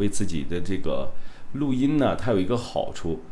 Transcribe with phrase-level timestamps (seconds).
[0.00, 1.12] 为自己的这个
[1.52, 3.22] 录音呢，它有一个好处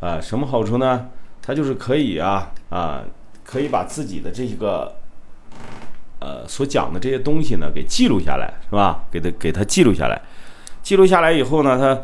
[0.00, 1.10] 啊，什么好处呢？
[1.40, 3.04] 它就是可以啊啊，
[3.44, 4.96] 可以把自己的这个
[6.18, 9.04] 呃所讲的这些东西呢给记录下来，是吧？
[9.12, 10.20] 给它给它记录下来，
[10.82, 11.94] 记录下来以后呢，它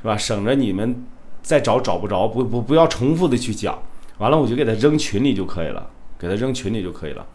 [0.00, 1.04] 是吧，省着你们
[1.42, 3.76] 再找找不着，不不不要重复的去讲，
[4.18, 7.26] 完了我就给它扔群里就可以了，给它扔群里就可以了。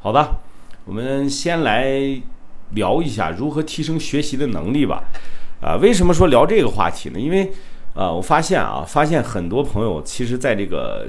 [0.00, 0.36] 好的，
[0.84, 2.20] 我们先来。
[2.74, 5.02] 聊一下如何提升学习的能力吧，
[5.60, 7.20] 啊，为什么说聊这个话题呢？
[7.20, 7.52] 因为，
[7.94, 11.06] 啊，我发现啊，发现很多朋友其实在这个，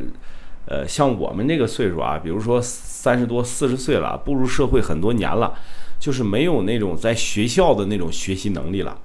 [0.65, 5.53] 呃，像我们这个岁数啊，比如说三十多、四十岁了，步入社会很多年了，
[5.99, 8.97] 就是没有那种在学校的那种学习能力了。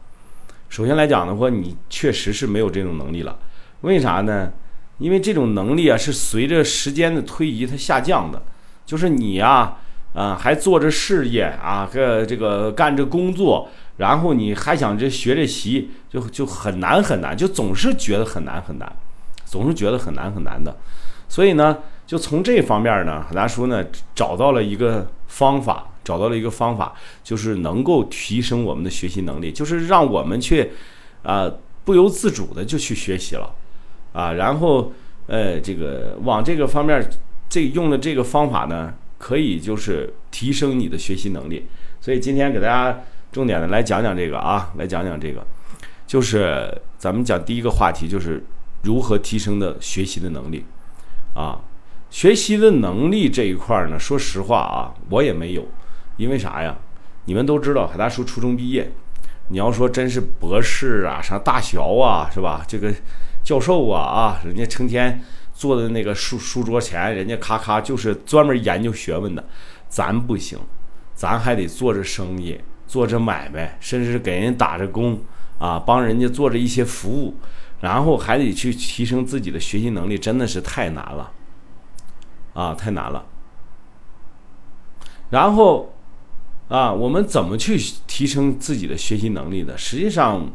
[0.69, 3.39] 首先来讲的话，你确实是没有这种能力了。
[3.83, 4.53] 为啥呢？
[4.99, 8.43] 因为这种能力啊，是随着时间的推移它下降的，
[8.85, 9.77] 就是你呀。
[10.15, 18.91] 啊，还做着事业啊，个这个干着工作，然后你还想着学着习，就就很难很难，就总是觉得很难很难，
[19.45, 20.77] 总是觉得很难很难的。
[21.29, 30.71] 所以呢，就从这方面呢，大叔呢找到了一个方法，找到了一个方法，就是能够提升我们的学习能力，就是让我们去
[31.23, 31.51] 啊
[31.85, 33.55] 不由自主的就去学习了
[34.13, 34.93] 啊，然后
[35.27, 37.03] 呃这个往这个方面，
[37.49, 38.95] 这用的这个方法呢。
[39.19, 41.67] 可以就是提升你的学习能力，
[42.03, 43.01] 所以今天给大家
[43.37, 45.47] 重点的来讲讲这个啊，来讲讲这个，
[46.07, 48.43] 就是咱们讲第一个话题，就是
[48.83, 50.65] 如何提升的学习的能力
[51.35, 51.61] 啊。
[52.09, 55.69] 学习的能力这一块呢，说实话啊，我也没有，
[56.17, 56.79] 因为啥呀？
[57.27, 58.91] 你们都知道，海大叔初中毕业，
[59.49, 62.65] 你要说真是博士啊，上大学啊，是吧？
[62.67, 62.91] 这个
[63.45, 65.21] 教授啊啊，人家成天。
[65.53, 69.45] 坐在那个书书桌前，人家咔咔就是专门研究学问的，
[69.91, 70.59] 咱不行，
[71.15, 75.21] 咱还得做着生意，做着买卖，甚至给人打着工
[75.59, 77.35] 啊，帮人家做着一些服务，
[77.81, 81.33] 然后还得去提升自己的学习能力，真的是太难了，
[82.55, 83.25] 啊，太难了。
[85.31, 85.93] 然后
[86.69, 87.77] 啊，我们怎么去
[88.07, 89.77] 提升自己的学习能力的？
[89.77, 90.49] 实际上，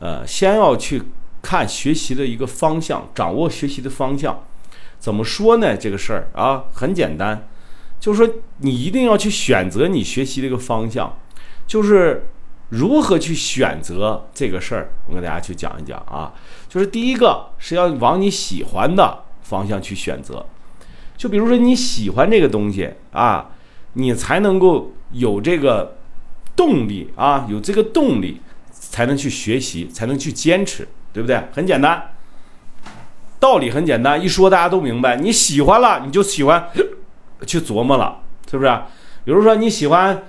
[0.00, 1.02] 呃，先要去
[1.40, 4.44] 看学习的一个方向，掌握学习的方向。
[4.98, 5.76] 怎么说呢？
[5.76, 7.48] 这个事儿啊，很简单，
[8.00, 11.16] 就是说你一定要去选择你学习这个方向，
[11.68, 12.26] 就是
[12.70, 14.90] 如何去选择这个事儿。
[15.06, 16.34] 我跟大家去讲一讲啊，
[16.68, 20.44] 就是第一个是要往你喜欢的方向去选择，
[21.16, 23.50] 就比如说你喜欢这个东西啊，
[23.92, 25.98] 你才能够有这个
[26.56, 28.40] 动力啊，有这个动力
[28.70, 31.40] 才能去学习，才能去坚持，对不对？
[31.52, 32.10] 很简单。
[33.40, 35.16] 道理很简单，一说大家都明白。
[35.16, 36.68] 你喜欢了，你就喜欢
[37.46, 38.70] 去琢磨了，是不是？
[39.24, 40.24] 比如说你喜欢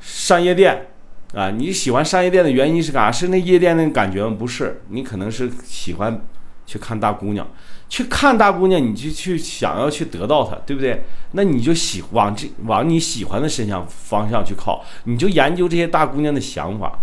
[0.00, 0.88] 上夜店
[1.34, 3.12] 啊，你喜欢上夜店的原因是干啥？
[3.12, 4.34] 是那夜店那感觉吗？
[4.38, 6.20] 不是，你可能是喜欢
[6.64, 7.46] 去看大姑娘，
[7.88, 11.04] 去看大姑娘，你就去想要去得到她，对不对？
[11.32, 16.98] 那你就喜往这往你喜欢的身上方向去靠，你就研究这些大姑娘的想法，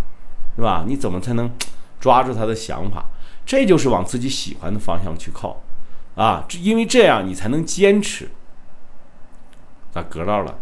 [0.56, 0.84] 是吧？
[0.86, 1.50] 你怎么才能
[2.00, 3.04] 抓住她的想法？
[3.44, 5.62] 这就是往自己喜欢的方向去靠，
[6.16, 8.28] 啊，因为这样你才能坚持。
[9.92, 10.58] 咋隔到了？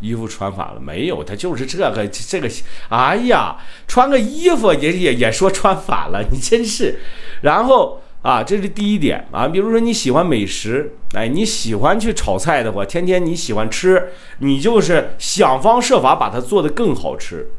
[0.00, 1.22] 衣服穿反了没有？
[1.24, 2.48] 他就是这个这个，
[2.88, 7.00] 哎呀，穿个衣服也也也说穿反了，你真是。
[7.42, 17.50] 然后啊，这是第一点啊，比如说你喜欢美食，哎，你喜欢去炒菜的话，天天你喜欢吃，你就是想方设法把它做得更好吃，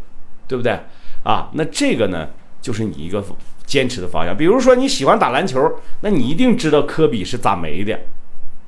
[0.47, 0.79] 对不对？
[1.23, 2.29] 啊，那这个呢，
[2.61, 3.23] 就是你一个。
[3.67, 5.69] 坚持的方向，比如说你喜欢打篮球，
[5.99, 7.99] 那你一定知道科比是咋没的，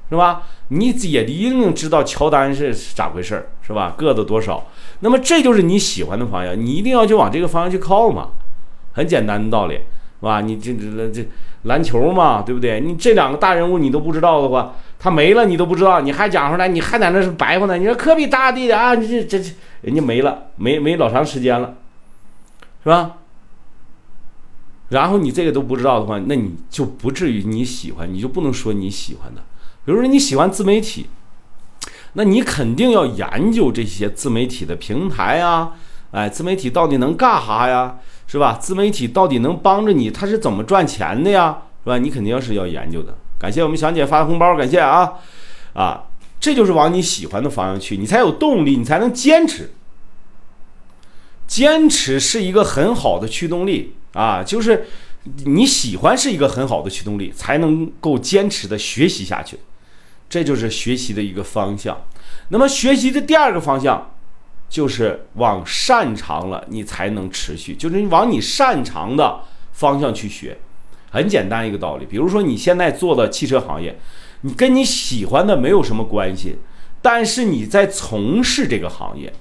[0.10, 0.42] 是吧？
[0.70, 3.94] 你也一定知道乔丹是咋回事儿，是吧？
[3.96, 4.66] 个子多少？
[5.02, 8.30] 那么这就是你喜欢的方向，你一定要就往这个方向去靠嘛，
[8.94, 9.82] 很简单的道理，是
[10.22, 10.42] 吧？
[10.42, 11.28] 你这这这
[11.64, 12.80] 篮球嘛，对不对？
[12.80, 17.78] 你这两个大人物你都不知道的话，他没了你都不知道，你还讲出来，你还在那是白话呢？
[17.78, 21.76] 你说科比大地的啊，你这这这人家没了，没没老长时间了，
[22.84, 23.18] 是吧？
[24.90, 29.44] 然后你这个都不知道的话，那你就不至于你喜欢，你就不能说你喜欢的。
[29.90, 31.08] 比如说你喜欢自媒体，
[32.14, 35.72] 那你肯定要研究这些自媒体的平台啊，
[36.12, 37.98] 哎，自媒体到底能干啥呀？
[38.28, 38.56] 是吧？
[38.62, 41.64] 自媒体到底能帮着你，它是怎么赚钱的呀？
[41.84, 41.98] 是吧？
[41.98, 43.18] 你肯定要是要研究的。
[43.40, 45.14] 感谢我们祥姐发的红包，感谢啊
[45.74, 46.04] 啊，
[46.40, 49.72] 这就是往你喜欢的方向去，你才有动力，你才能坚持。
[51.48, 53.96] 坚持是一个很好的驱动力。
[54.14, 54.86] 啊，就是
[55.46, 59.58] 你喜欢是一个很好的驱动力，才能够坚持的学习下去，
[60.30, 62.06] 这就是学习的一个方向。
[62.50, 64.12] 那么学习的第二个方向
[64.70, 69.42] 就是往擅长了，你才能持续，就是你往你擅长的
[69.74, 70.58] 方向去学。
[71.12, 74.00] 很简单一个道理，比如说你现在做的汽车行业，
[74.42, 76.60] 你跟你喜欢的没有什么关系，
[77.02, 79.34] 但是你在从事这个行业，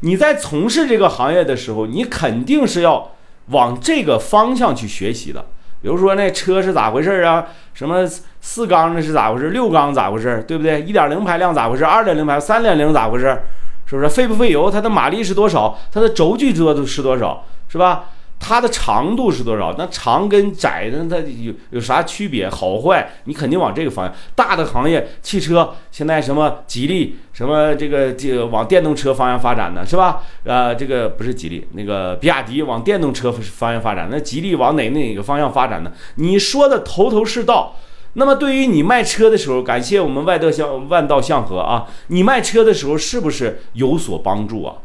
[0.00, 3.16] 你在从事这个行业的时候，你肯定是要
[3.48, 5.46] 往这个方向去学习的。
[5.86, 7.46] 比如说那车是咋回事啊？
[7.72, 8.04] 什么
[8.40, 9.50] 四缸的是咋回事？
[9.50, 10.42] 六缸咋回事？
[10.42, 10.82] 对不对？
[10.82, 11.84] 一点零排量咋回事？
[11.84, 13.38] 二点零排、三点零咋回事？
[13.86, 14.68] 是不是费不费油？
[14.68, 15.78] 它的马力是多少？
[15.92, 17.44] 它的轴距多是多少？
[17.68, 18.06] 是吧？
[18.38, 19.74] 它的长度是多少？
[19.76, 22.48] 那长跟窄的它有有啥区别？
[22.48, 23.10] 好坏？
[23.24, 24.14] 你肯定往这个方向。
[24.34, 30.22] 大的行业，汽车现在什么吉利，什么这个这个往电动车方向发展的是吧？
[30.44, 34.08] 呃，这个不是吉利，那个比亚迪往电动车方向发展。
[34.10, 35.90] 那吉利往哪哪个方向发展呢？
[36.16, 37.74] 你说的头头是道。
[38.18, 44.76] 那么对于你卖车的时候，感谢我们万德相万道相和啊，你卖车的时候是不是有所帮助啊？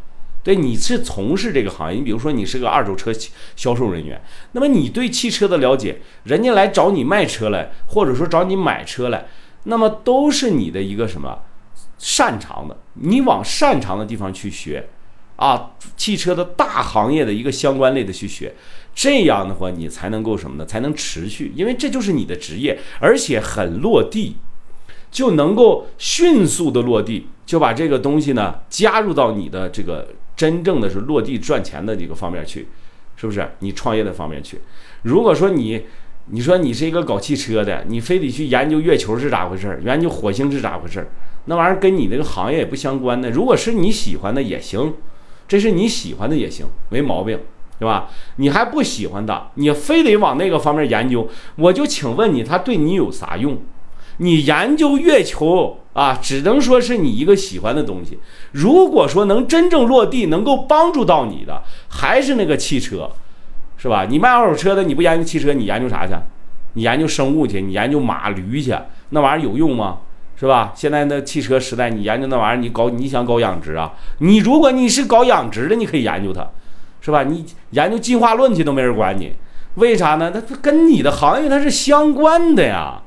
[0.43, 3.11] 对，你是从事这个行业，你比如说你是个二手车
[3.55, 4.19] 销售人员，
[4.53, 9.27] 那么你对汽车的了解，人家来找你卖车来，或者说找你买车来，
[9.65, 11.39] 那么都是你的一个什么
[11.99, 14.89] 擅长的，你往擅长的地方去学，
[15.35, 18.53] 啊，汽车的大行业的一个相关类的去学，
[18.95, 20.65] 这样的话你才能够什么呢？
[20.65, 24.37] 才能持续，因为这就是你的职业，而且很落地。
[25.11, 30.07] 就能够迅速的落地，就把这个东西呢加入到你的这个
[30.41, 32.67] 真正的是落地赚钱的这个方面去，
[33.15, 33.47] 是不是？
[33.59, 34.59] 你创业的方面去。
[35.03, 35.83] 如果说你，
[36.31, 41.09] 你说你是一个搞汽车的，你非得去研究月球是咋回事儿，研究火星是咋回事儿，
[41.45, 43.29] 那玩意儿跟你这个行业也不相关的。
[43.29, 44.95] 如果是你喜欢的也行，
[45.47, 47.39] 这是你喜欢的也行，没毛病，
[47.77, 48.09] 对吧？
[48.37, 53.61] 你还不喜欢的，你非得往那个方面研究，我就请问你，它对你有啥用？
[54.17, 58.17] 你研究月球啊，只能说是你一个喜欢的东西。
[58.51, 63.09] 如果说能真正落地，能够帮助到你的，还是那个汽车，
[63.77, 64.05] 是吧？
[64.09, 66.13] 你卖二手车的，你不研究汽车，你研究啥去？
[66.73, 67.61] 你研究生物去？
[67.61, 68.73] 你研究马驴去？
[69.09, 69.97] 那玩意儿有用吗？
[70.37, 70.71] 是吧？
[70.73, 73.91] 现在那汽车时代，你研究那玩意儿，你搞你想搞养殖啊？
[74.19, 76.47] 你如果你是搞养殖的，你可以研究它，
[77.01, 77.23] 是吧？
[77.23, 79.33] 你研究进化论去都没人管你，
[79.75, 80.31] 为啥呢？
[80.31, 83.01] 它跟你的行业它是相关的呀。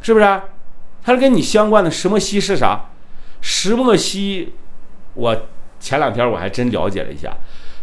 [0.00, 0.40] 是不是？
[1.04, 1.90] 它是跟你相关的。
[1.90, 2.90] 石墨烯是啥？
[3.40, 4.52] 石墨烯，
[5.14, 5.36] 我
[5.80, 7.36] 前两天我还真了解了一下，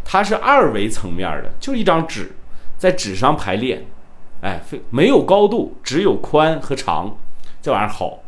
[0.06, 2.31] 它是二维层面的，就一张纸，
[2.77, 3.86] 在纸上排列，
[4.42, 7.18] 哎，非没有高度，只有宽和长，
[7.62, 8.19] 这玩意儿好，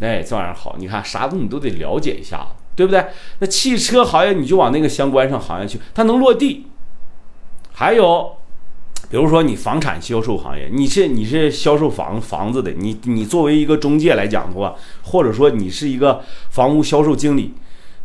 [0.00, 0.74] 哎，这玩意儿好。
[0.78, 3.06] 你看啥东西都得了解一下，对不对？
[3.38, 6.66] 那汽车行业你就往那个相关上行业去，它能落地。
[7.72, 8.36] 还有。
[9.08, 17.54] 比如说你房产销售行业，你是你是销售房房子的，你你作为一个中介来讲的话，或者说你是一个房屋销售经理，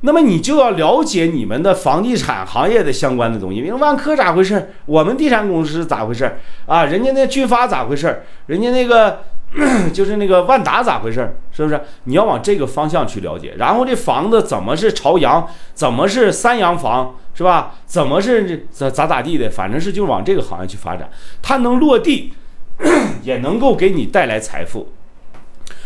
[0.01, 3.62] 那么你就要了解你们的房地产行业的相关的东西。
[3.62, 4.74] 比如万科咋回事？
[4.86, 6.38] 我们地产公司咋回事？
[6.65, 8.24] 啊，人家那俊发咋回事？
[8.45, 9.24] 人家那个
[9.94, 11.36] 就是那个万达咋回事？
[11.51, 11.81] 是不是？
[12.06, 13.56] 你要往这个方向去了解。
[13.57, 15.48] 然后这房子怎么是朝阳？
[15.74, 17.15] 怎么是三洋房？
[17.33, 17.75] 是吧？
[17.86, 19.50] 怎么是咋咋咋地的？
[19.50, 21.09] 反正是就往这个行业去发展，
[21.42, 22.33] 它能落地，
[23.24, 24.94] 也能够给你带来财富。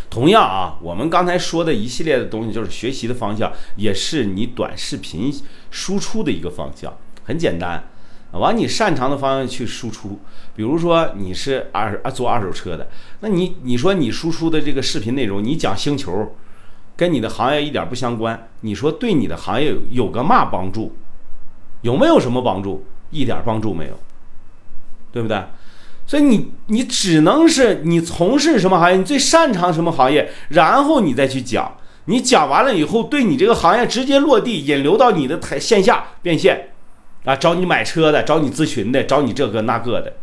[0.10, 5.34] 同样啊，我们刚才说的一系列的东西，就是学习的方向，也是你短视频
[5.72, 6.94] 输出的一个方向。
[7.24, 7.84] 很简单，
[8.40, 10.20] 往你擅长的方向去输出。
[10.56, 12.88] 比如说你是二啊做二手车的，
[13.20, 16.36] 那你你说你输出的这个视频内容，你讲星球，
[16.96, 20.96] 跟你的行业一点不相关，你说对你的行业有个嘛帮助？
[21.82, 22.86] 有没有什么帮助？
[23.12, 24.00] 一点帮助没有，
[25.12, 25.42] 对不对？
[26.08, 31.78] 所以你你只能是你从事什么行业，你最擅长什么行业，然后你再去讲。
[32.06, 36.75] 你讲完了以后，对你这个行业直接落地，引流到你的台线下变现，
[37.26, 40.14] 啊，找你买车的，找你咨询的，找你这个那个的，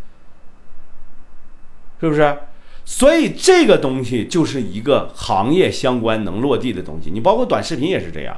[2.00, 2.38] 是不是？
[2.84, 7.10] 所以这个东西就是一个行业相关能落地的东西。
[7.10, 8.36] 你包括短视频也是这样。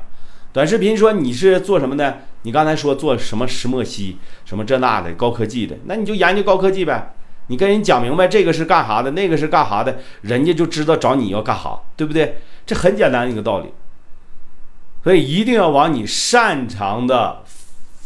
[0.53, 2.19] 短视频说你是做什么的？
[2.43, 7.15] 你刚才说做什么石墨烯，什么这那的高科技的，那你就研究高科技呗。
[7.49, 12.39] 你跟人讲明白这个是干啥的，那个是干啥的，人家就知道找你要干啥，对不对？
[12.65, 13.73] 这很简单一个道理。
[15.03, 17.43] 所以一定要往你擅长的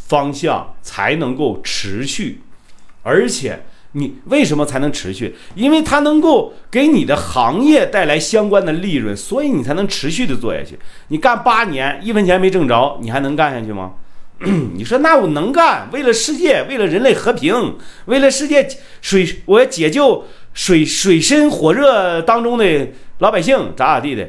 [0.09, 2.41] 方向才能够持续，
[3.03, 3.61] 而且。
[3.93, 5.35] 你为什么才能持续？
[5.55, 10.79] 因为它能够给你的行业带来相关的利润，所以你才能持续的做下去。
[11.09, 13.95] 你干八年一分钱没挣着，你还能干下去吗？
[14.75, 15.88] 你说那我能干？
[15.91, 18.69] 为了世界，为了人类和平，为了世界
[19.00, 24.29] 水，我要解救水水深火热当中的老百姓，咋咋地的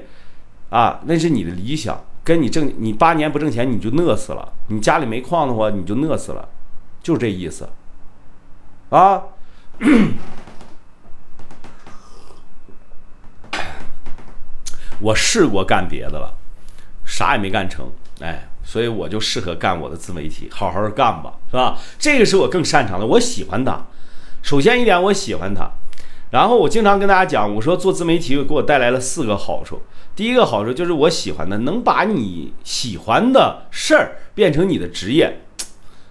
[0.69, 1.01] 啊？
[1.05, 6.47] 那是你的理想，跟你挣你八年不挣钱你就饿死了，你家里没矿的话你就饿死了，
[7.01, 7.69] 就这意思，
[8.89, 9.23] 啊。
[15.01, 16.35] 我试过干别的了，
[17.05, 21.77] 啥也没干成，哎，所以我就适合干我的自媒体，好好干吧，是吧？
[21.97, 23.85] 这个是我更擅长的，我喜欢它。
[24.43, 25.71] 首先一点，我喜欢它。
[26.31, 29.81] 然后我经常跟大家讲，我说做自媒体给我带来了四个好处。
[30.15, 35.41] 第一个好处就是我喜欢的，能把你喜欢的事儿变成你的职业。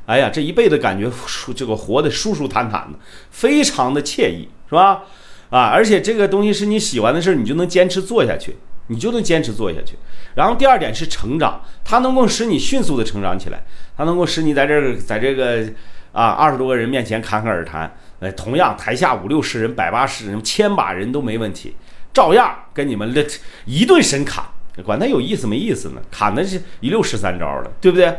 [0.06, 1.10] 哎呀，这一辈子感觉
[1.54, 2.98] 这个活得舒舒坦坦的，
[3.30, 5.04] 非常的惬意，是吧？
[5.50, 8.56] 啊，而且这个东西是你喜欢的事儿，你就能坚持做下去。
[8.90, 9.98] 你就能坚持做下去，
[10.34, 13.62] 然后第二点是成长，它能够使你迅速的成长起来，
[13.94, 15.62] 它能够使你在这儿，在这个
[16.10, 21.76] 啊二十多个人面前侃侃而谈，呃，同样台下五六十人、百八十人、千把人都没问题，
[22.12, 23.24] 照样跟你们这
[23.66, 24.44] 一顿神侃，
[24.84, 28.16] 管他有意思没意思呢，侃的是一溜十三招的，对不对？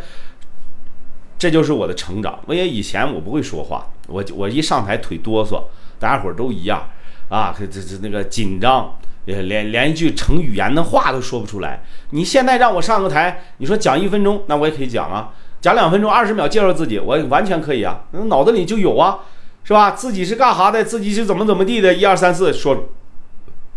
[1.37, 2.39] 这就是我的成长。
[2.45, 5.63] 我也以前我不会说话，我我一上台腿哆嗦，
[5.99, 6.89] 大家伙都一样
[7.29, 8.93] 啊，这这那个紧张。
[9.25, 11.83] 连连一句成语言的话都说不出来。
[12.09, 15.31] 你现在让我上个台，你说讲一分钟，那我也可以讲啊。
[15.61, 18.05] 讲两分钟，二十秒介绍自己，我完全可以啊。
[18.11, 19.19] 脑子里就有啊，
[19.63, 19.91] 是吧？
[19.91, 20.83] 自己是干啥的？
[20.83, 21.93] 自己是怎么怎么地的？
[21.93, 22.89] 一二三四，说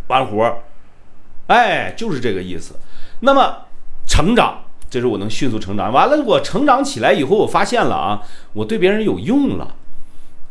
[0.08, 0.58] 完活儿。
[1.48, 2.76] 哎，就是这个意思。
[3.20, 3.66] 那么
[4.06, 5.92] 成长，这是我能迅速成长。
[5.92, 8.22] 完了，我成长起来以后，我发现了啊，
[8.54, 9.74] 我对别人有用了。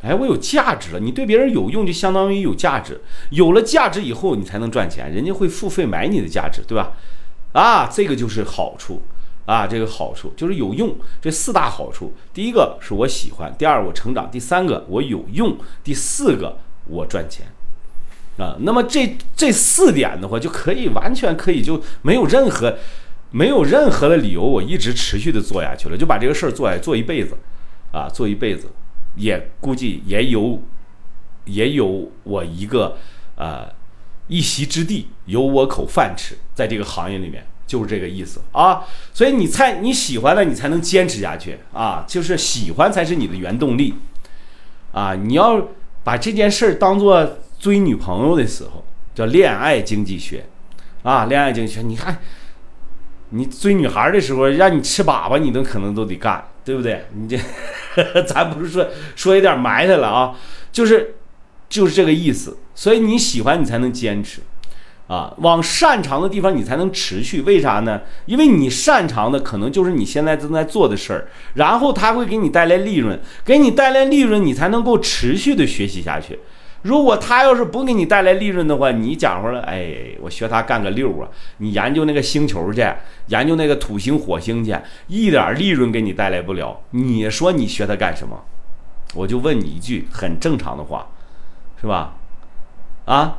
[0.03, 1.00] 哎，我有价值了。
[1.00, 3.01] 你对别人有用，就相当于有价值。
[3.29, 6.93] 有了价值以后，你才能赚钱，人家会付费买你的价值，对吧？
[7.53, 9.01] 啊，这个就是好处
[9.45, 10.95] 啊，这个好处就是有用。
[11.21, 17.48] 这四大好处，第一个是我喜欢，第二我成长，第三个我有用，第四个我赚钱
[18.38, 18.55] 啊。
[18.62, 22.77] 那么这这四点的话，就可以完全可以就没有任何
[23.31, 27.38] 没有任何的理由，我一直持续的做下去了，就把这个事儿做下做一辈子
[27.91, 28.67] 啊，做一辈子。
[29.17, 30.62] 也估计也有，
[31.43, 32.98] 也有我一个
[33.36, 33.67] 呃
[34.27, 38.84] 一席之地，有我口饭吃，在这个行业里面就是这个意思啊。
[39.13, 42.04] 所以你才你喜欢了，你才能坚持下去啊。
[42.06, 43.94] 就是喜欢才是你的原动力
[44.92, 45.16] 啊。
[45.16, 45.70] 你要
[46.04, 48.84] 把这件事儿当做追女朋友的时候，
[49.16, 50.46] 叫恋爱经济学
[51.04, 51.25] 啊。
[51.25, 52.20] 恋爱经济学，你看
[53.30, 56.46] 你追女孩的时候，让你吃粑粑，你都可能都得干。
[56.63, 57.06] 对不对？
[57.16, 57.40] 你这，
[58.22, 60.38] 咱不是说说有点埋汰了啊，
[60.72, 61.16] 就是
[61.68, 62.56] 就是这个意思。
[62.75, 64.42] 所以你喜欢，你才能坚持
[65.12, 67.41] 啊，往擅长的地方你才能持续。
[67.41, 68.00] 为啥呢？
[68.27, 76.39] 因为你擅长的可能就是你现在正在做的事儿，然后它会给你带来利润，给你带来利润，你才能够持续的学习下去。
[76.84, 81.27] 如果他要是不给你带来利润的话，你讲话了，哎，我学他干个六啊！
[81.58, 82.82] 你研究那个星球去，
[83.27, 84.74] 研究那个土星、火星去，
[85.08, 86.80] 一点利润给你带来不了。
[86.91, 88.41] 你说你学他干什么？
[89.13, 91.06] 我就问你一句很正常的话，
[91.80, 92.15] 是吧？
[93.06, 93.36] 啊，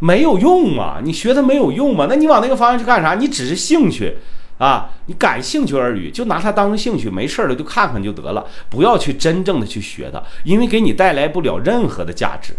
[0.00, 1.00] 没有用啊？
[1.02, 2.06] 你学它没有用嘛？
[2.08, 3.14] 那你往那个方向去干啥？
[3.14, 4.16] 你只是兴趣。
[4.58, 12.54] 啊，你感兴趣而已，就拿它当成兴趣，没事了就看看就得了，不要去真正的去学它，因为给你带来不了任何的价值。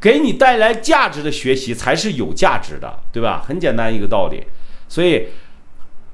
[0.00, 3.44] 给你带来价值的学习才是有价值的，对吧？
[3.46, 4.42] 很简单一个道理。
[4.88, 5.26] 所以，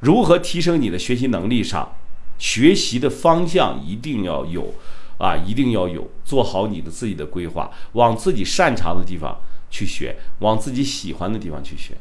[0.01, 1.93] 如何提升你的学习能力上，
[2.39, 4.75] 学习的方向一定要有
[5.19, 9.39] 啊，一定要有，做好你的自己的规划，往自己擅长的地方
[9.75, 11.95] 去学，往自己喜欢的地方去学。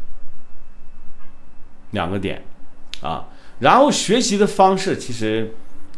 [1.92, 2.44] 两个点。
[3.01, 3.27] 啊，
[3.60, 5.53] 然后学习的方式其实，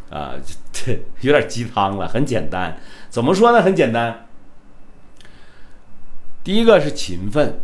[0.10, 0.34] 啊，
[0.72, 2.80] 这有点鸡汤了，很简单。
[3.12, 3.62] 怎么说呢？
[3.62, 4.26] 很简单。
[6.44, 7.60] 第一个是勤奋，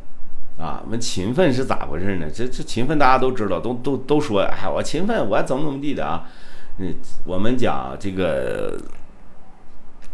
[0.59, 2.27] 啊，我们勤奋是咋回事呢？
[2.31, 6.29] 这这勤奋大家都知道，都都都说，哎，我勤奋，我怎么怎么地的啊？
[6.77, 6.93] 嗯，
[7.25, 8.79] 我们讲这个，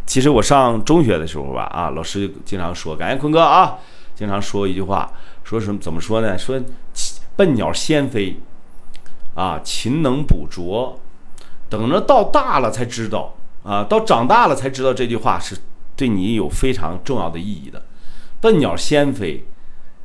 [0.08, 3.78] 其实我上中学的时候吧，啊，老师经常说，感谢坤哥啊，
[4.16, 5.12] 经常说一句话，
[5.44, 5.80] 说什么？
[5.80, 6.36] 怎么说呢？
[6.36, 6.60] 说
[7.36, 8.36] 笨鸟先飞。
[9.36, 11.00] 啊，勤能补拙，
[11.70, 15.56] 等着到大了才知道啊，到长大了才知道这句话是
[15.96, 17.86] 对你有非常重要的意义的。
[18.42, 19.46] 笨鸟先飞，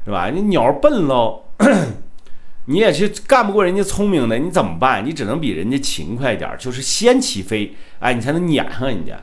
[0.05, 0.29] 是吧？
[0.29, 1.45] 你鸟笨喽，
[2.67, 5.03] 你也是干不过人家聪明的，你怎么办？
[5.03, 9.19] 你只能比人家勤快点，就是先起飞，哎，你才能撵上人家，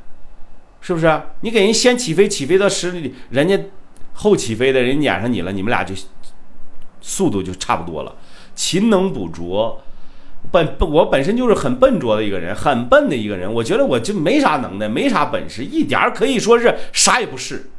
[0.82, 1.22] 是不是？
[1.42, 3.60] 你给人先起飞，起飞到十里，人家
[4.14, 5.94] 后起飞的人撵上你了，你们俩就
[7.02, 8.16] 速度就差不多了。
[8.56, 9.82] 勤能补拙。
[10.52, 13.54] 本我本身就是很笨拙的一个人，很笨的一个人。
[13.54, 17.70] 我觉得我就没啥能耐，没啥本事，一点儿可以说是啥也不是，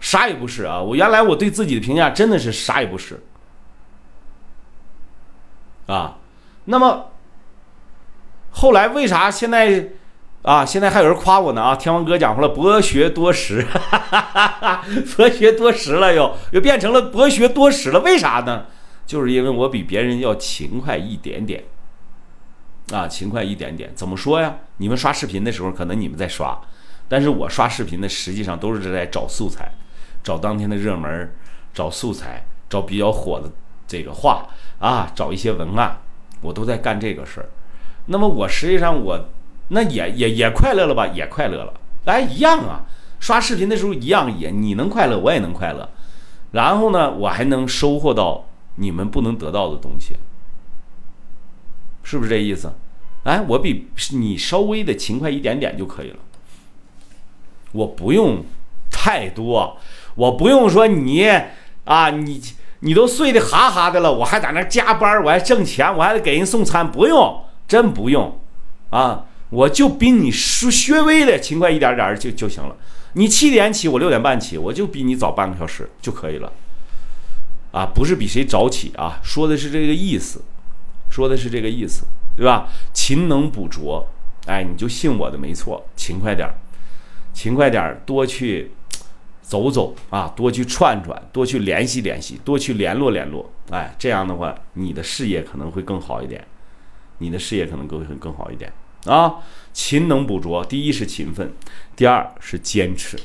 [0.00, 0.82] 啥也不是啊！
[0.82, 3.22] 我原来我对自己的评价真的是啥也不是，
[5.86, 6.18] 啊。
[6.64, 7.12] 那么
[8.50, 9.90] 后来为啥现在
[10.42, 10.64] 啊？
[10.64, 11.76] 现在还有人夸我呢啊！
[11.76, 13.66] 天王哥讲话了，博学多识，
[15.16, 18.66] 博学多识了又又变成了博学多识了，为啥呢？
[19.06, 21.64] 就是因为我比别人要勤快一点点
[22.92, 23.92] 啊，勤快一点点。
[23.94, 24.56] 怎么说呀？
[24.78, 26.58] 你们刷视频的时候，可能你们在刷，
[27.08, 29.72] 但是我刷视频的实际上都是在找素材，
[30.22, 31.34] 找当天的热门，
[31.74, 33.50] 找素材，找比较火的
[33.86, 34.46] 这个话
[34.78, 35.98] 啊，找一些文案。
[36.40, 37.50] 我都在干这个事儿，
[38.06, 39.28] 那么我实际上我
[39.70, 41.06] 那也也也快乐了吧？
[41.08, 41.72] 也快乐了，
[42.04, 42.84] 哎，一样啊！
[43.18, 45.88] 刷视频的时候一样，也你能快乐，我也能快乐。
[46.52, 48.46] 然后呢，我还能收获到
[48.76, 50.16] 你们不能得到的东西，
[52.02, 52.72] 是不是这意思？
[53.24, 56.18] 哎，我比你稍微的勤快一点点就可以了，
[57.72, 58.44] 我不用
[58.90, 59.76] 太多，
[60.14, 61.26] 我不用说你
[61.84, 62.40] 啊你。
[62.82, 68.40] 你都睡得哈哈的了，我还在那加班，我还挣钱，我还得给人送餐，不用，真不用，
[68.88, 72.76] 啊，我就比你稍微的勤快一点点儿就就行了。
[73.12, 76.52] 你七点起，我六点半起，我就比你早半个小时就可以了，
[77.72, 80.42] 啊，不是比谁早起啊，说的是这个意思，
[81.10, 82.04] 说的是这个意思，
[82.36, 82.68] 对吧？
[82.92, 84.06] 勤能补拙，
[84.46, 86.54] 哎，你就信我的没错，勤快点儿，
[87.34, 88.72] 勤快点儿，多去。
[89.42, 96.46] 走走啊，多去串串，多去联系联系，多去联络联络，哎，这样的话，你的事业可能会更好一点，
[97.18, 98.72] 你的事业可能更会更好一点
[99.06, 99.36] 啊。
[99.72, 101.52] 勤能补拙，第一是勤奋，
[101.94, 103.16] 第二是坚持。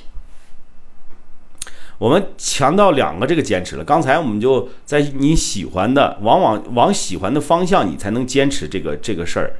[1.97, 3.83] 我们强调两个这个坚持了。
[3.83, 9.55] 刚才我们就在你喜欢的，往往往喜欢的方向，你才能坚持这个这个事儿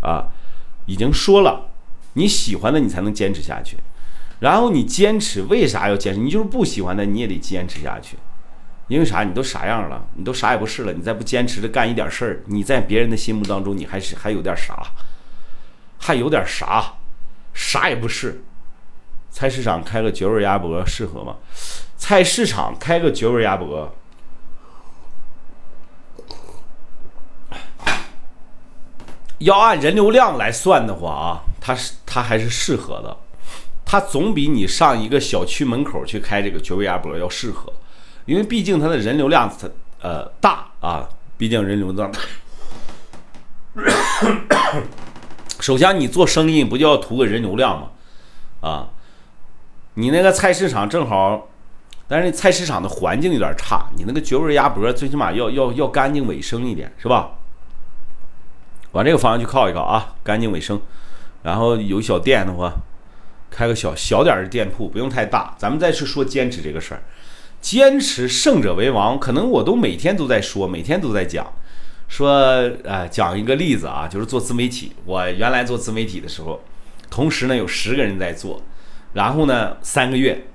[0.00, 0.28] 啊。
[0.86, 1.68] 已经说了，
[2.12, 3.76] 你喜欢的，你才能坚持下去。
[4.38, 6.20] 然后你坚持，为啥要坚持？
[6.20, 8.16] 你就是不喜欢的，你也得坚持下去。
[8.86, 9.24] 因为啥？
[9.24, 10.06] 你都啥样了？
[10.14, 10.92] 你都啥也不是了。
[10.92, 14.74] 你再不坚持着干一点事儿，你在别人的心目当中，你还是还有点啥？
[15.98, 16.94] 还有点啥？
[17.52, 18.42] 啥也不是。
[19.30, 21.36] 菜市场开个绝味鸭脖适合吗？
[21.96, 23.94] 菜市场开个绝味鸭脖，
[29.38, 33.16] 要按人流量来算的话啊，它是它还是适合的。
[33.84, 37.72] 它总比你上一个小区门口去开这个绝味鸭脖要适合，
[38.24, 39.68] 因为毕竟它的人流量它
[40.00, 42.20] 呃大啊，毕竟人流量大。
[45.60, 47.88] 首先，你做生意不就要图个人流量吗？
[48.60, 48.88] 啊，
[49.94, 51.48] 你那个菜市场正好，
[52.06, 57.30] 但是菜市场的环境有点差，你那个绝味鸭脖最起码要要要干净卫生一点，是吧？
[58.92, 60.80] 往这个方向去靠一靠啊，干净卫生，
[61.42, 62.72] 然后有小店的话。
[63.50, 65.54] 开个小小点的店铺，不用太大。
[65.56, 67.02] 咱们再去说坚持这个事儿，
[67.62, 69.18] 坚持胜者为王。
[69.18, 71.50] 可能我都每天都在说，每天都在讲，
[72.08, 72.30] 说
[72.84, 74.92] 呃，讲一个例子啊，就是做自媒体。
[75.04, 76.60] 我原来做自媒体的时候，
[77.10, 78.62] 同时呢有十个人在做，
[79.12, 80.46] 然后呢三个月，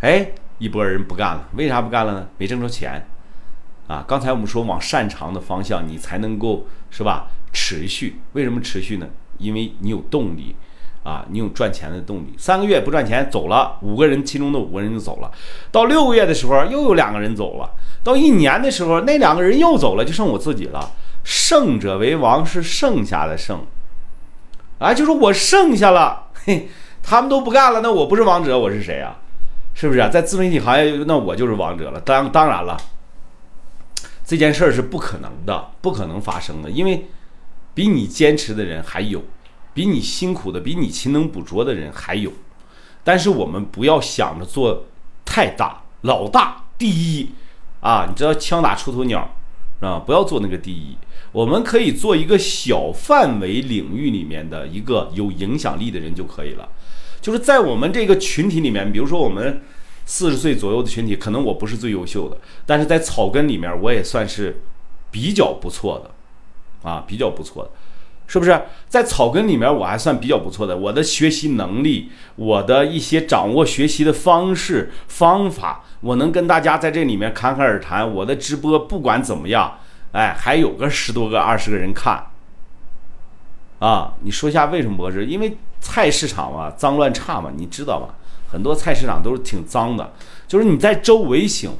[0.00, 1.48] 哎，一波人不干了。
[1.54, 2.28] 为啥不干了呢？
[2.38, 3.06] 没挣着钱
[3.88, 4.04] 啊。
[4.06, 7.28] 刚才我们说往擅长的方向，你才能够是吧？
[7.52, 8.20] 持续。
[8.34, 9.08] 为什么持续呢？
[9.38, 10.54] 因为你有动力。
[11.06, 12.34] 啊，你有赚钱的动力。
[12.36, 15.30] 三个月不赚钱走了，五个人其中的五个人就走了。
[15.70, 17.70] 到六个月的时候，又有两个人走了。
[18.02, 20.90] 到一年的时候，那两个人又走了，就剩我自己了。
[21.22, 23.64] 胜者为王是剩下的胜，
[24.78, 26.68] 啊，就是我剩下了，嘿，
[27.04, 29.16] 他们都不干了，那我不是王者，我是谁啊？
[29.74, 30.08] 是不是啊？
[30.08, 32.00] 在自媒体行业，那我就是王者了。
[32.00, 32.76] 当当然了，
[34.24, 37.06] 这件事儿是不可能的，不可能发生的，因为
[37.74, 39.22] 比你坚持的人还有。
[39.76, 42.32] 比你辛苦的、比你勤能补拙的人还有，
[43.04, 44.86] 但是我们不要想着做
[45.22, 47.28] 太大、老大、第一
[47.80, 48.06] 啊！
[48.08, 49.36] 你知道枪打出头鸟
[49.82, 49.98] 啊？
[49.98, 50.96] 不要做那个第一，
[51.30, 56.66] 我们可以做一个小范围领域里面的一个有影响力的人就可以了。
[57.20, 59.60] 就是在我们这个群体里面，比如说我们
[60.06, 64.62] 四十岁左右的群体，可能我不是最优秀的，但是在草根里面，我也算是
[65.10, 67.70] 比较不错的啊，比较不错的。
[68.26, 70.76] 是不是在草根里面我还算比较不错的？
[70.76, 78.12] 我的学习能力，我的一些掌握学习的方式方法，我能跟大家在这里面侃侃而谈。
[78.12, 79.78] 我的直播不管怎么样，
[80.12, 82.26] 哎，还有个十多个、二十个人看。
[83.78, 85.26] 啊，你说一下为什么不是？
[85.26, 88.14] 因为菜市场嘛，脏乱差嘛，你知道吧？
[88.50, 90.12] 很多菜市场都是挺脏的，
[90.48, 91.70] 就是你在周围行，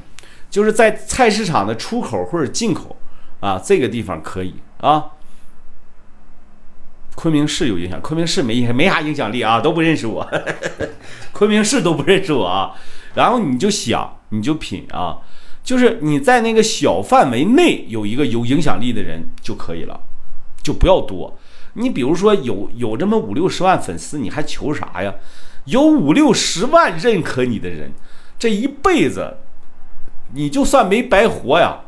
[0.49, 2.95] 就是在菜市场的出口或者进口
[3.39, 5.05] 啊，这个地方可以啊。
[7.17, 10.23] 昆明市有影响，昆明市没影没啥影响力啊，都不认识我，
[11.33, 12.73] 昆明市都不认识我啊。
[13.15, 15.17] 然后你就想，你就品啊，
[15.63, 19.99] 就是你在那个小范围内有一个有影响力的人就可以了，
[20.61, 21.35] 就不要多。
[21.73, 25.11] 你比如说有有这么五六十万粉丝，你还求啥呀？
[25.65, 27.91] 有五六十万认可你的人，
[28.37, 29.37] 这一辈子
[30.35, 31.79] 你就算没白活呀，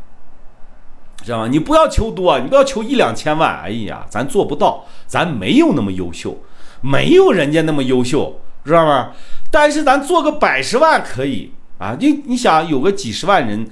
[1.24, 1.48] 知道吗？
[1.48, 3.62] 你不要求多，你不要求一两千万。
[3.62, 6.38] 哎呀，咱做不到，咱没有那么优秀，
[6.82, 9.12] 没有人家那么优秀，知道吗？
[9.52, 11.98] 但是咱做个百十万可以啊！
[12.00, 13.68] 你你想有个几十万人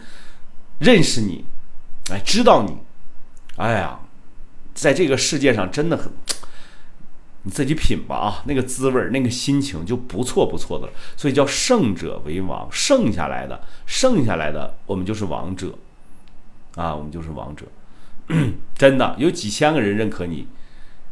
[0.79, 1.45] 认识你，
[2.11, 2.77] 哎，知道你，
[3.57, 3.99] 哎呀。
[4.77, 6.11] 在这个世界上真的很，
[7.41, 10.93] 你自己品吧啊，那个滋味儿，那个心情就不错不错的了。
[11.15, 15.73] 所以叫胜者为王，剩下来的，剩下来的我们就是王者，
[16.77, 17.65] 啊，我们就是王者。
[18.75, 20.47] 真的有几千个人认可你，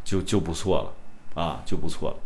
[0.04, 0.92] 就就不错了
[1.42, 2.16] 啊，就不错了。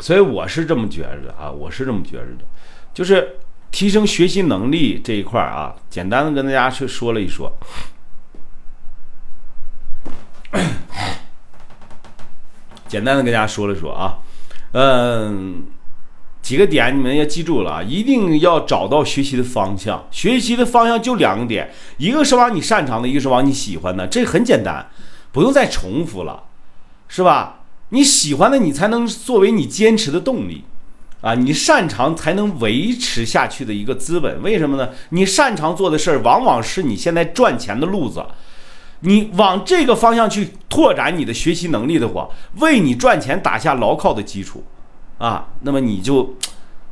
[0.00, 2.44] 所以我是这么觉着的啊，我是这么觉着的，
[2.92, 3.38] 就是
[3.70, 7.52] 提升学习能力这一块啊，简单的跟大家去说了一说。
[12.86, 14.18] 简单的跟大家说了说啊，
[14.72, 15.64] 嗯，
[16.44, 20.06] 几个点你们要记住了啊，一定要找到学习的方向。
[20.10, 24.86] 学习的方向就两个点，一个是往你擅长的，一个是往你喜欢的，这很简单，
[25.32, 26.42] 不用再重复了，
[27.08, 27.60] 是吧？
[27.88, 30.64] 你喜欢的，你才能作为你坚持的动力
[31.22, 34.42] 啊，你擅长才能维持下去的一个资本。
[34.42, 34.90] 为什么呢？
[35.08, 38.22] 你擅长做的事儿，往往是你现在赚钱的路子。
[39.00, 44.62] 你往这个方向去拓展你的学习能力的话，为你赚钱打下牢靠的基础，
[45.18, 46.36] 啊，那么你就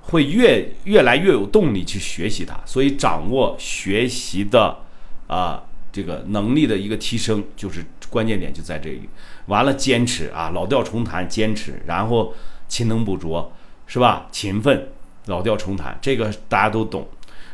[0.03, 2.59] 会越越来越有动力去学习它。
[2.65, 4.79] 所以，掌握学习的
[5.27, 9.09] 啊这个能力的一个提升，就是关键点就在这里。
[9.47, 12.35] 完了，坚持啊，老调重弹，坚持，然后
[12.69, 13.53] 勤能补拙，
[13.87, 14.27] 是吧？
[14.31, 14.89] 勤奋，
[15.27, 17.09] 老调重弹，这个大家都懂。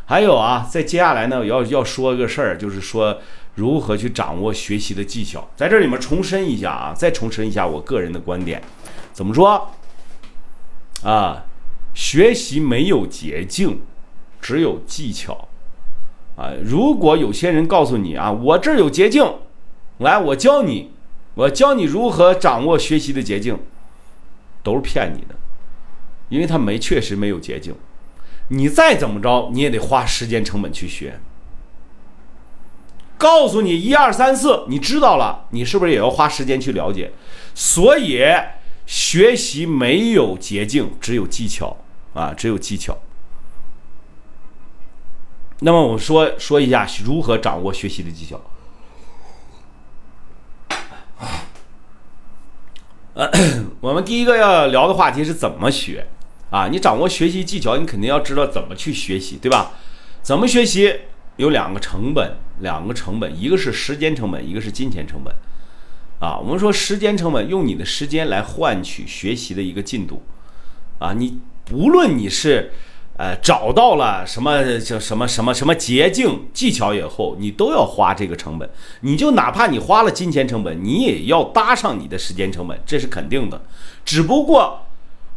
[0.04, 3.18] 还有啊，在接下来呢，要要说一个事儿，就是说。
[3.54, 5.50] 如何去掌握学习的技巧？
[5.56, 8.62] 在这里面重申一下啊，再重申一下我个人的观点，
[9.12, 9.68] 怎么说？
[11.04, 11.44] 啊，
[11.94, 13.80] 学习没有捷径，
[14.40, 15.48] 只有技巧。
[16.36, 19.34] 啊，如果有些人告诉你啊，我这儿有捷径，
[19.98, 20.92] 来，我教你，
[21.34, 23.58] 我教你如何掌握学习的捷径，
[24.62, 25.34] 都是骗你的，
[26.28, 27.74] 因为他没确实没有捷径。
[28.50, 31.18] 你再怎么着，你也得花时间成本去学。
[33.16, 37.10] 告诉你一二三四，你知道了，你是不是也要花时间去了解？
[37.52, 38.22] 所以
[38.88, 41.76] 学习没有捷径，只有技巧
[42.14, 42.96] 啊，只有技巧。
[45.60, 48.40] 那么我们说说一下如何掌握学习的技巧。
[53.12, 53.30] 呃，
[53.80, 56.06] 我们第一个要聊的话题是怎么学
[56.48, 56.68] 啊？
[56.68, 59.72] 你掌握学习技巧，你肯定要知道怎么去学习，对吧？
[60.22, 61.00] 怎么学习？
[61.36, 65.34] 有两个成本，两个成本，一个是时间成本，一个是金钱成本。
[66.20, 70.22] 啊，我们说时间成本，用你的时间来换取学习的一个进度。
[70.98, 72.72] 啊，你不论你是
[73.16, 78.68] 呃找到了什么叫什么什么什么捷径技巧以后，你都要花这个成本。
[79.02, 83.62] 你就哪怕你花了金钱成本，你也要搭上你的时间成本，这是肯定的。
[84.04, 84.86] 只不过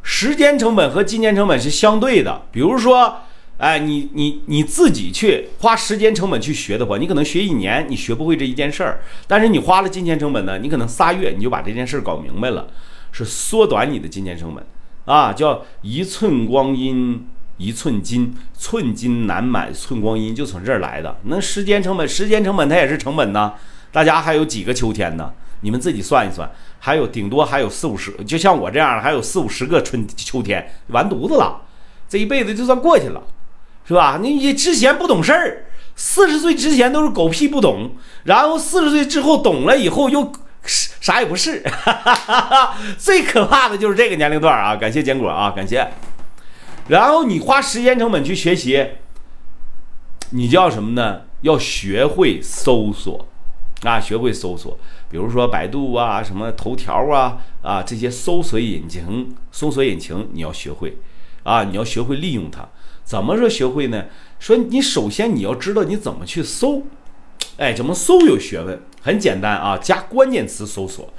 [0.01, 3.21] 时间成本和金钱成本是相对的，比如说。
[3.61, 12.65] 哎，你你你自己去花时间成本去学的话，你可能学一年你学不会这一件事儿，但是你花了金钱成本呢，你可能仨月你就把这件事儿搞明白了，
[13.11, 14.65] 是缩短你的金钱成本
[15.05, 21.15] 啊，叫一寸光阴一寸金，寸金难买寸光阴，就从这儿来的。
[21.25, 23.53] 那时间成本，时间成本它也是成本呢。
[23.91, 25.31] 大家还有几个秋天呢？
[25.59, 31.61] 你们自己算一算，还有顶多还有四五十，就像我这样，还有四五十个春秋天完犊子了，
[32.09, 33.21] 这一辈子就算过去了。
[33.91, 34.17] 是吧？
[34.21, 35.65] 你你之前不懂事儿，
[35.97, 37.91] 四十岁之前都是狗屁不懂，
[38.23, 40.31] 然后四十岁之后懂了以后又
[40.63, 41.61] 啥也不是，
[42.97, 44.77] 最可怕的就是这个年龄段啊！
[44.77, 45.85] 感谢坚果啊，感谢。
[46.87, 48.91] 然后你花时间成本去学习，
[50.29, 51.23] 你叫什么呢？
[51.41, 53.27] 要学会搜索
[53.83, 60.97] 啊，学会搜索，比如说百度啊，什么头条啊啊这些搜索引擎，搜索引擎你要学会
[61.43, 62.69] 啊，你要学会利用它。
[63.03, 64.05] 怎么说学会呢？
[64.39, 66.83] 说你首先你要知道你怎么去搜，
[67.57, 71.13] 哎，怎么搜有学问，很简单啊，加关键词搜索。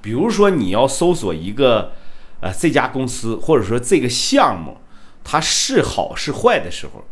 [0.00, 1.92] 比如说你要搜索一个，
[2.40, 4.78] 呃，这家公司或者说这个项目，
[5.22, 7.04] 它是好是坏的时候，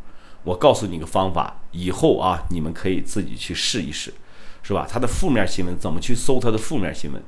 [0.45, 4.15] 我告诉你个方法，以后啊，你们可以自己去试一试，
[4.63, 4.87] 是吧？
[4.89, 7.23] 它的负面新闻怎么去搜它的负面新闻？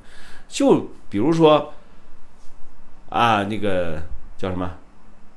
[0.48, 1.74] 就比如说，
[3.10, 4.02] 啊，那个
[4.38, 4.78] 叫什么，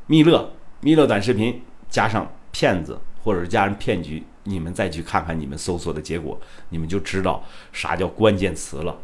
[0.07, 0.51] 密勒。
[0.85, 7.43] 弥勒短视频加上骗子或者是加上骗局，你们再去看看你们搜索的结果，你们就知道
[7.73, 8.95] 啥叫关键词了。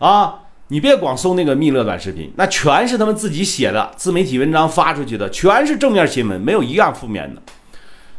[0.00, 7.40] 啊，你别光搜那个蜜乐短视频，那全是他们自己写的自媒体文章发出去的，全是正面新闻，没有一样负面的。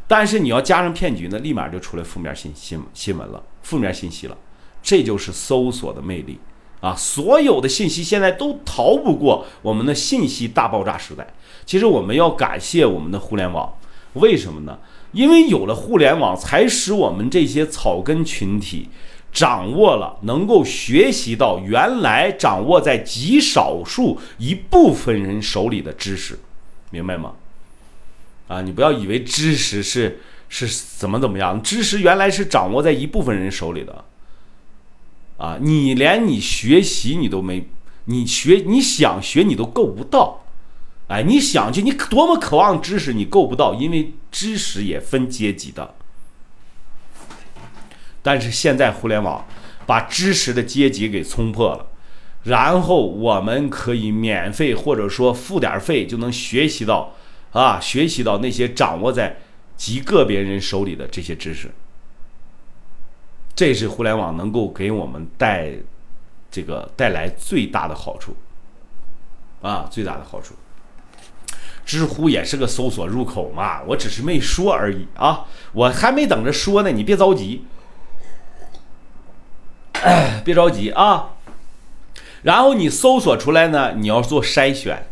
[0.08, 4.38] 但是你要加上骗局呢，立马就出来负面信新新闻了，负面信息了。
[4.82, 6.40] 这就是搜索的魅力
[6.80, 6.96] 啊！
[6.96, 11.28] 所有的信息现在都逃不过我们的信息大爆炸时代。
[11.66, 13.74] 其实我们要感谢我们的互联网，
[14.14, 14.80] 为什么呢？
[15.12, 18.90] 因为有了互联网，才使我们这些草根群体
[19.34, 26.38] 掌握了能够学习到原来掌握在极少数一部分人手里的知识，
[26.92, 27.34] 明白吗？
[28.48, 34.06] 啊，你不要以为知识是是怎么怎么样，知识原来是掌握在一部分人手里的。
[35.38, 37.68] 啊，你连你学习你都没，
[38.06, 40.44] 你学你想学你都够不到，
[41.08, 45.94] 哎，你想去，你多么渴望知识，你够不到，因为知识也分阶级的。
[48.24, 49.46] 但是现在互联网
[49.86, 51.86] 把知识的阶级给冲破了，
[52.44, 57.14] 然后我们可以免费或者说付点费就能学习到，
[57.52, 59.38] 啊，学习到那些掌握在
[59.78, 61.72] 极个别人手里的这些知识。
[63.58, 65.72] 这是互联网能够给我们带
[66.52, 68.36] 这个带来最大的好处
[69.64, 70.54] 啊，最大的好处。
[71.84, 77.66] 知乎也是个搜索入口嘛，我只是没说而已啊，我还没等着说呢，你别着急，
[80.46, 81.32] 别着急啊。
[82.44, 85.08] 然后你搜索出来呢，你要做筛选，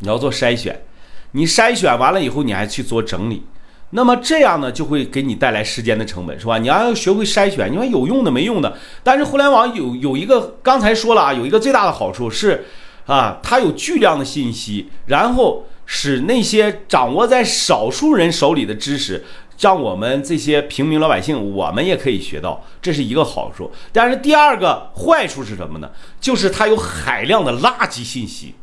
[0.00, 0.82] 你要做筛选，
[1.30, 3.46] 你筛选完了以后，你还去做整理。
[3.90, 6.58] 那么这样呢，就会给你带来时间的成本，是吧？
[6.58, 8.76] 你要学会筛选，你说有用的没用的。
[9.02, 12.66] 但是互联网有有一个，刚才说了啊，有一个最大的好处是，
[13.06, 19.24] 啊，它有巨量的信息，然后使那些掌握在少数人手里的知识，
[19.58, 23.72] 让我们这些平民老百姓，我们也可以学到，这是一个好处。
[23.90, 25.90] 但是第二个坏处是什么呢？
[26.20, 28.54] 就是它有海量的垃圾信息。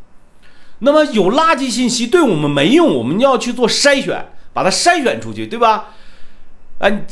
[0.79, 4.27] 那么有垃圾信息对我们没用，我们要去做筛选。
[4.55, 5.89] 把它筛选出去，对吧？
[6.79, 7.05] 哎，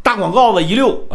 [0.00, 1.08] 大广告子一溜，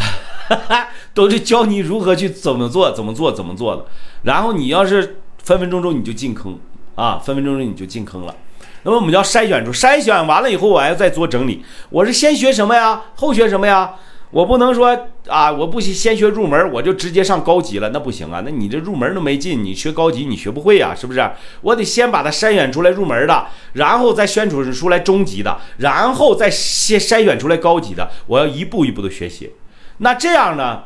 [1.16, 3.86] 都是教你如何去怎么做，怎么做，怎么做的。
[4.24, 6.60] 然后你要是分分钟钟你就进坑
[6.96, 8.36] 啊，分分钟钟你就进坑了。
[8.84, 11.64] 那么我们要筛选出，筛选完了以后，我还要再做整理。
[11.90, 13.02] 我是先学什么呀？
[13.16, 13.96] 后学什么呀？
[14.32, 18.44] 我不能说啊，我不先学入门，我就直接上高级了，那不行啊。
[18.46, 21.32] 那你这入门都没进，你学高级你学不会呀，是不是？
[21.62, 28.12] 我得先把它筛选出来入门的，然后再选出出来中级的，然后再先筛选出来高级的。
[28.28, 29.54] 我要一步一步的学习。
[29.98, 30.84] 那这样呢，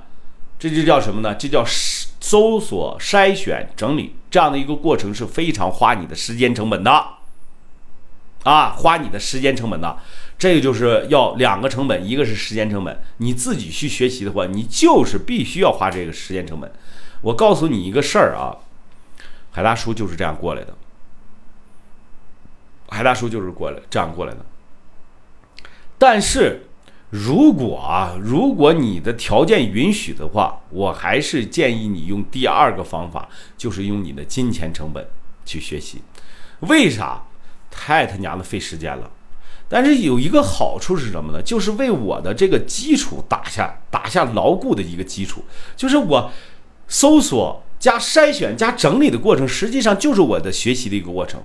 [0.58, 1.36] 这就叫什么呢？
[1.36, 7.06] 这叫搜索、筛选、整理这样的一个过程是非常花你的时间成本的，
[8.44, 9.98] 啊，花你的时间成本的。
[10.44, 13.02] 这个就是要两个成本，一个是时间成本。
[13.20, 16.70] 你自己去学习的话，你就是必须要花这个时间成本。
[17.22, 18.58] 我告诉你一个事儿啊，
[19.52, 20.76] 海大叔就是这样过来的。
[22.90, 24.46] 海大叔就是过来这样过来的。
[25.98, 26.66] 但是，
[27.10, 35.08] 如果啊，如果你的条件允许的话，我还是建议你用第二个方法，就是用你的金钱成本
[35.46, 36.02] 去学习。
[36.60, 37.24] 为啥？
[37.72, 39.10] 太他娘的费时间了。
[39.74, 41.42] 但是有一个好处是什么呢？
[41.42, 45.44] 就是为我的这个基础打下打下牢固的一个基础。
[45.76, 46.32] 就是我
[46.88, 51.42] 搜索加筛选加整理的过程，实际上就是我的学习的一个过程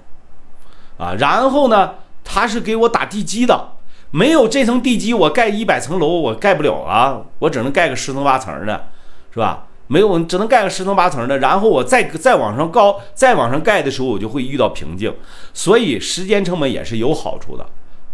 [0.98, 1.14] 啊。
[1.18, 3.70] 然后呢，它是给我打地基的。
[4.10, 8.88] 没有这层地基，我盖一百层楼我盖不了啊，我只能盖个十层八层的，
[9.32, 9.68] 是吧？
[9.86, 11.38] 没有，只能盖个十层八层的。
[11.38, 15.14] 然后我再再往上高，再往上盖的时候，我就会遇到瓶颈。
[15.54, 17.64] 所以时间成本也是有好处的。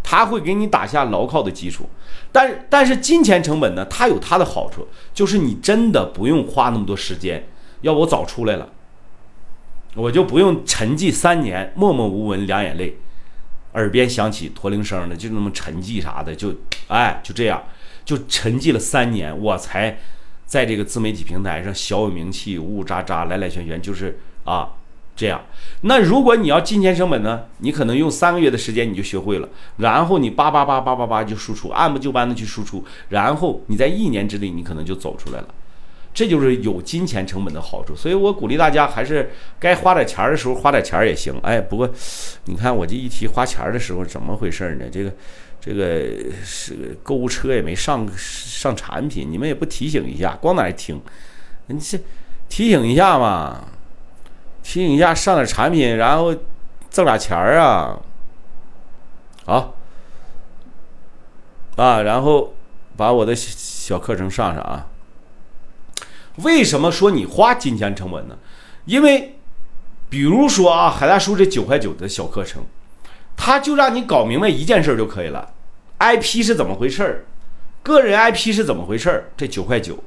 [0.06, 1.88] 它会给你打下牢靠的基础，
[2.30, 3.84] 但但是金钱成本呢？
[3.86, 7.48] 它有它的好处，就是你真的不用花那么多时间。
[7.80, 8.68] 要我早出来了，
[9.94, 12.98] 我就不用沉寂三年，默默无闻，两眼泪，
[13.72, 16.54] 耳边响起驼铃声的，就那么沉寂啥的，就
[16.88, 17.64] 哎就这样，
[18.04, 19.98] 就沉寂了三年，我才
[20.44, 24.68] 在这个自媒体平台上小有名气，呜呜喳喳，来来旋旋，就是啊。
[25.16, 25.40] 这样，
[25.82, 27.44] 那如果你要金钱成本呢？
[27.58, 35.46] 你可能用三个月的时间你就学会了，然后你叭叭叭叭叭叭就输出，按部就班的去输出，然后你在一年之内你可能就走出来了。
[36.12, 37.94] 这就是有金钱成本的好处。
[37.94, 41.32] 所以我鼓励大家，还是该花点钱的时候花点钱也行。
[41.42, 41.88] 哎，不过
[42.46, 44.86] 你看我这一提花钱的时候怎么回事呢？
[44.90, 45.12] 这个
[45.60, 51.00] 这个是购物车也没上上产品，你们也不提醒一下，光在那听，
[51.68, 51.96] 你这
[52.48, 53.68] 提醒一下嘛。
[54.64, 56.34] 提醒一下，上点产品，然后
[56.90, 58.00] 挣俩钱儿啊！
[59.44, 59.74] 好，
[61.76, 62.54] 啊，然后
[62.96, 64.86] 把我的小课程上上啊。
[66.36, 68.36] 为什么说你花金钱成本呢？
[68.86, 69.38] 因为，
[70.08, 72.64] 比如说啊，海大叔这九块九的小课程，
[73.36, 75.52] 他就让你搞明白一件事就可以了
[75.98, 77.24] ：IP 是怎么回事儿，
[77.82, 79.30] 个人 IP 是怎么回事儿。
[79.36, 80.02] 这九块九，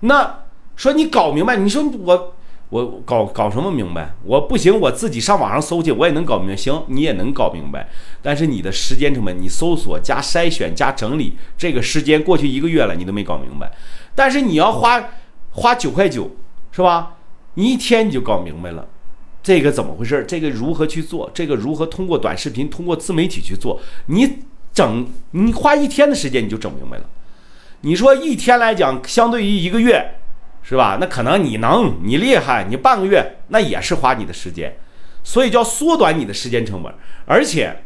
[0.00, 0.40] 那
[0.74, 2.34] 说你搞明白，你说我
[2.72, 4.14] 我搞搞什么明白？
[4.24, 6.56] 我不行，我自己上网上搜去，我也能搞明白。
[6.56, 7.88] 行，你也能搞明白，
[8.22, 13.70] 但是你的时间成本，你搜索加筛选加整理，这个时间过去一个月了，你都没搞明白。
[14.14, 15.08] 但是你要花。
[15.54, 16.30] 花九块九，
[16.70, 17.16] 是吧？
[17.56, 18.88] 你一天你就搞明白了，
[19.42, 20.24] 这个怎么回事？
[20.26, 21.30] 这个如何去做？
[21.34, 23.78] 这个如何通过短视频、通过自媒体去做？
[24.06, 24.38] 你
[24.72, 27.04] 整，你花一天的时间你就整明白了。
[27.82, 30.21] 你说一天来讲，相对于一个月，
[30.62, 30.98] 是吧？
[31.00, 34.76] 那可能你能，你厉害，你半个月那也是花你的时间，
[35.22, 36.92] 所以叫缩短你的时间成本。
[37.26, 37.82] 而且，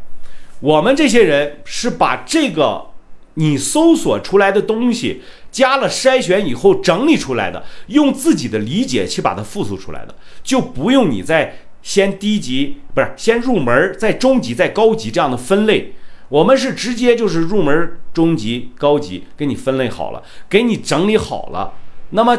[0.61, 2.87] 我们这些人是把这个
[3.35, 5.23] 你搜索出来的东西。
[5.49, 15.95] 加了筛选以后整理出来的，用自己的理解去把它复述出来的，就不用你再先低级不是先入门，再中级，再高级这样的分类。
[16.29, 21.73] 我们是直接就是入门、中级、高级给你分类好了，给你整理好了。
[22.11, 22.37] 那么，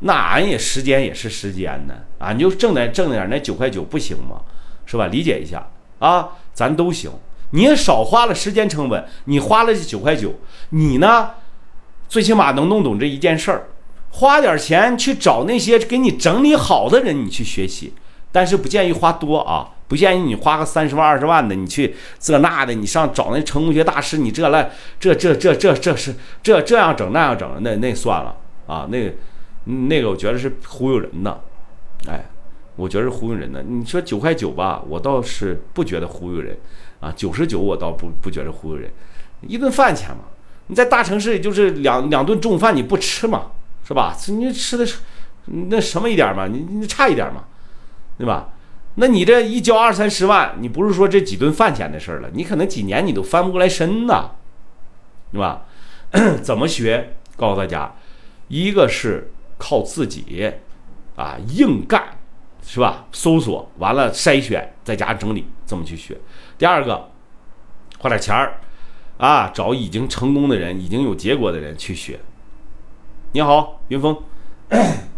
[0.00, 4.40] 那俺也时间也是时间呢，俺就挣点挣点那九块九不行吗？
[4.86, 5.06] 是吧？
[5.08, 7.10] 理解一下啊，咱都行。
[7.50, 10.34] 你也少花了时间成本，你花了这九块九，
[10.70, 11.30] 你呢？
[12.08, 13.68] 最起码能弄懂这一件事儿，
[14.10, 17.92] 花点钱去找那些给你整理好的人，你去学习。
[18.30, 29.12] 但是不建议花多啊，不建议你花个三十万、二十万的，你去这那的，你上找那成功学大师，你这来这这这这这是这这样整那样整，那那算了啊，那
[29.64, 31.40] 那个我觉得是忽悠人的，
[32.06, 32.24] 哎，
[32.76, 33.62] 我觉得是忽悠人的。
[33.62, 36.56] 你说九块九吧，我倒是不觉得忽悠人
[37.00, 38.90] 啊，九十九我倒不不觉得忽悠人，
[39.42, 40.24] 一顿饭钱嘛。
[40.68, 43.52] 你在大城市也就是两两顿中饭你不吃嘛，
[43.86, 44.14] 是吧？
[44.28, 44.98] 你吃的是
[45.46, 46.46] 那什么一点嘛？
[46.46, 47.44] 你你差一点嘛，
[48.18, 48.50] 对吧？
[48.96, 54.32] 那你这一交二三十万，你不是说这几顿饭钱的事儿了，你可能几年你都翻不过来身呐，
[55.32, 55.64] 对吧？
[56.42, 57.14] 怎么学？
[57.36, 57.94] 告诉大家，
[58.48, 60.52] 一个是靠自己
[61.16, 62.16] 啊硬干，
[62.62, 63.04] 是吧？
[63.12, 66.16] 搜索完了筛选，再加整理，这么去学。
[66.56, 67.10] 第二个，
[67.98, 68.60] 花点钱儿。
[69.18, 72.20] 啊，找已经成功的人，已经有结果的人去学。
[73.32, 74.16] 你好，云峰。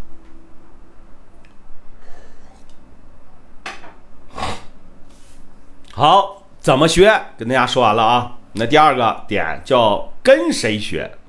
[5.93, 7.13] 好，怎么学？
[7.37, 8.39] 跟大家说完了啊。
[8.53, 11.19] 那第二个点叫跟谁学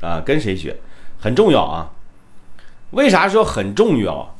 [0.00, 0.22] 啊？
[0.24, 0.80] 跟谁学
[1.18, 1.90] 很重要啊。
[2.94, 4.34] 为啥说很重要？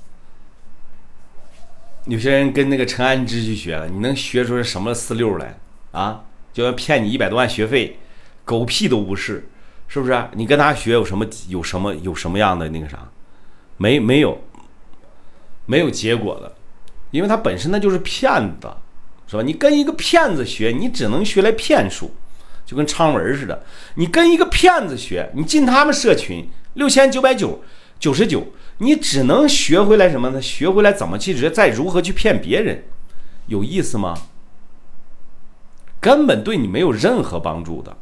[2.06, 5.58] 有些人跟那个陈安之去学了，你能学出什么四六来
[5.92, 6.24] 啊？
[6.52, 7.98] 就要骗你一百多万学费，
[8.44, 9.48] 狗屁都不是，
[9.88, 10.28] 是不是？
[10.34, 13.08] 你跟他学有什么有什么有什么样的那个啥？
[13.76, 14.40] 没没有，
[15.66, 16.54] 没有结果的，
[17.10, 18.70] 因为他本身那就是骗子，
[19.26, 19.42] 是吧？
[19.42, 22.14] 你跟一个骗子学，你只能学来骗术，
[22.64, 23.64] 就跟昌文似的。
[23.94, 27.64] 你跟一个骗子学，你进他们社群六千九百九
[27.98, 28.46] 九十九，
[28.78, 30.42] 你只能学回来什么呢？
[30.42, 32.84] 学回来怎么去再如何去骗别人，
[33.46, 34.14] 有意思吗？
[36.00, 37.96] 根本对你没有任何帮助的，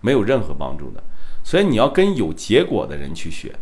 [0.00, 1.02] 没有任何帮助的，
[1.44, 3.54] 所以你要跟有结果的人去学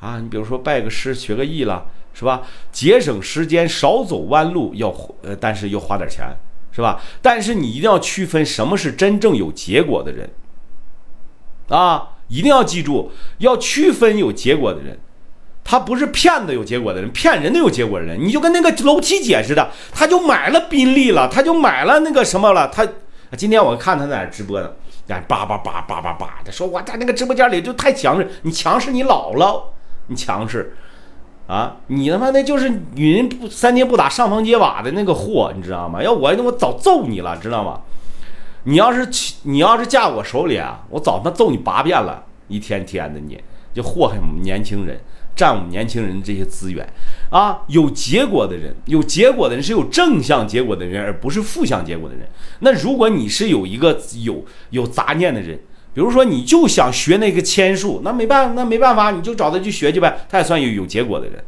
[0.00, 0.18] 啊！
[0.18, 2.42] 你比如说拜个师学个艺了，是吧？
[2.72, 4.88] 节省时间，少走弯路，要
[5.22, 6.26] 呃，但是又花点钱，
[6.72, 7.00] 是吧？
[7.20, 10.30] 但是你一定要区分什么是真正有结果的人
[11.68, 12.11] 啊！
[12.32, 14.98] 一定要记住，要区分有结果的人。
[15.64, 22.68] 他不是骗子有结果的人，骗人的有结果的人，你就跟那个楼梯姐似的，他就买了宾利了，他就买了那个什么了。
[22.68, 22.84] 他
[23.36, 24.68] 今天我看他在那直播呢，
[25.28, 29.72] 叭叭叭叭叭叭的说，我在那个直播间里就太强势，你强势你老了，
[30.08, 30.74] 你强势
[31.46, 36.02] 啊，你他妈那就是女人不三天不打上房揭瓦的那个货，你知道吗？
[36.02, 37.80] 要我我早揍你了，知道吗？
[38.64, 39.08] 你要是
[39.44, 43.40] 你要是嫁我手里啊，我早他妈揍你八遍了，一天天的你
[43.72, 45.00] 就祸害我们年轻人。
[45.34, 46.86] 占我们年轻人这些资源，
[47.30, 52.28] 啊，有结果的人，有结果的人是有正向结果的人，而不是负向结果的人。
[52.58, 55.58] 那如果你是有一个有有杂念的人，
[55.94, 60.26] 比如说你就想学那个签术，那没办，那没办法，你就找他去学去呗。
[60.28, 61.42] 他也算有有结果的人，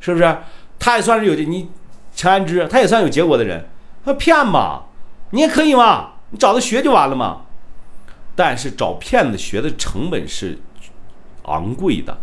[0.00, 0.38] 是不是？
[0.78, 1.68] 他也算是有你
[2.16, 3.68] 陈安之，他也算有结果的人。
[4.02, 4.84] 他骗嘛，
[5.32, 7.42] 你也可以嘛，你找他学就完了嘛。
[8.34, 10.58] 但是找骗子学的成本是
[11.44, 12.18] 昂贵的。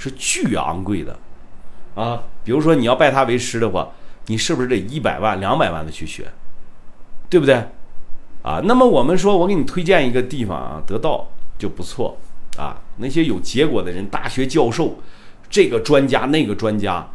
[0.00, 1.18] 是巨昂贵的，
[1.96, 3.88] 啊，比如说你要拜他为师的话，
[4.26, 6.30] 你是不是得一百万、两百万的去学，
[7.28, 7.56] 对不对？
[8.42, 8.60] 啊。
[8.62, 11.26] 那么我们说，我给你推荐一个地方啊，得到
[11.58, 12.16] 就不错
[12.56, 12.80] 啊。
[12.98, 15.00] 那些有结果的人，大学教授，
[15.50, 17.10] 这个专家那个专家，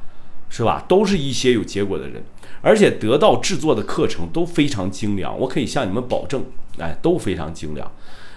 [0.50, 0.84] 是吧？
[0.86, 2.22] 都是一些有结果的人，
[2.62, 6.44] 而且得到制作的课程都非常精良，我可以向你们保证，
[6.80, 7.90] 哎，都非常精良。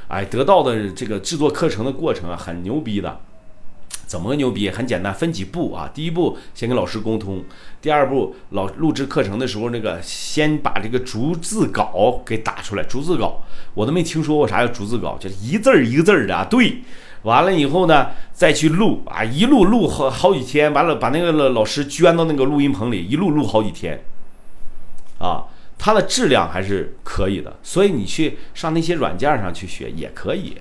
[0.08, 3.20] 哎，得到的这个制作课程的过程啊，很牛逼的。
[4.06, 4.70] 怎么个牛逼？
[4.70, 5.90] 很简单，分几步啊。
[5.92, 7.40] 第一步，先跟老师沟通；
[7.82, 12.84] 第二步，老录制课程的时候，那个先把这个逐字稿给打出来。
[12.84, 13.42] 逐字稿
[13.74, 16.46] 我都没听说过啥叫逐字稿，就是一字儿一个字儿的啊。
[16.48, 16.82] 对，
[17.22, 24.04] 完了以后呢，再去录啊，一录录好好几天，完了把那个老师捐到那个录音棚里，一录录好几天，
[25.18, 25.46] 啊。
[25.78, 30.56] 它的质量还是可以的，所以你去上那些软件上去学也可以，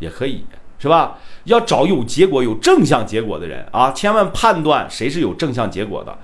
[0.00, 0.44] 也可以，
[0.78, 1.18] 是吧？
[1.44, 3.92] 要找有结果、有正向结果的人啊！
[3.92, 6.18] 千万判断谁是有正向结果的，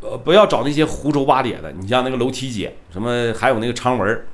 [0.00, 1.72] 呃，不要找那些胡诌八咧的。
[1.72, 4.26] 你像那个楼梯姐，什么还有那个常文、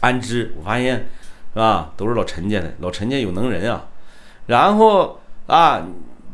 [0.00, 1.08] 安之，我发现
[1.52, 1.92] 是吧？
[1.96, 3.86] 都是老陈家的，老陈家有能人啊。
[4.46, 5.86] 然后啊，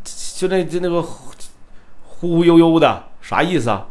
[0.04, 1.32] 就那就那个忽
[2.04, 3.88] 忽悠悠的，啥意思啊？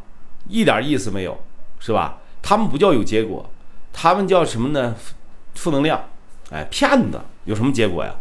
[0.48, 1.38] 一点意思没有。
[1.80, 2.20] 是吧？
[2.42, 3.50] 他们不叫有结果，
[3.92, 4.96] 他们叫什么呢？
[5.56, 6.04] 负能量，
[6.52, 8.14] 哎，骗子，有什么结果呀？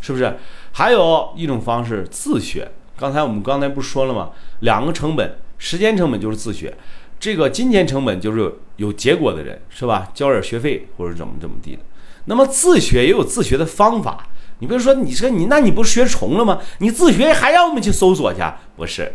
[0.00, 0.36] 是不是？
[0.72, 2.70] 还有一种方式，自学。
[2.96, 4.30] 刚才我们刚才不是说了吗？
[4.60, 6.76] 两个成本，时间成本就是自学，
[7.18, 10.08] 这个金钱成本就是有结果的人，是吧？
[10.14, 11.82] 交点学费或者怎么怎么地的。
[12.26, 14.28] 那么自学也有自学的方法。
[14.58, 16.60] 你比如说，你说你那你不学重了吗？
[16.78, 18.40] 你自学还让我们去搜索去？
[18.76, 19.12] 不是？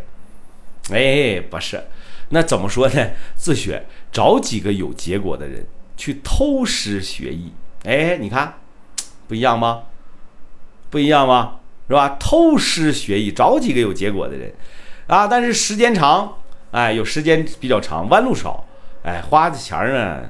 [0.91, 1.81] 哎，不是。
[2.29, 3.07] 那怎么说呢？
[3.35, 5.65] 自学，找几个有结果的人
[5.95, 7.53] 去偷师学艺。
[7.83, 8.55] 哎，你看，
[9.27, 9.83] 不一样吗？
[10.89, 11.59] 不一样吗？
[11.87, 12.17] 是吧？
[12.19, 14.53] 偷师学艺，找几个有结果的人，
[15.07, 16.37] 啊，但是时间长，
[16.71, 18.65] 哎，有时间比较长，弯路少，
[19.03, 20.29] 哎，花的钱呢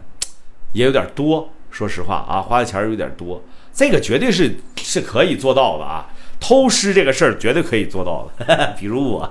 [0.73, 1.49] 也有点多。
[1.71, 3.43] 说实话啊，花的钱有点多，
[3.73, 6.09] 这个绝对是是可以做到的啊。
[6.39, 9.29] 偷师这个事儿绝对可以做到的， 比如我，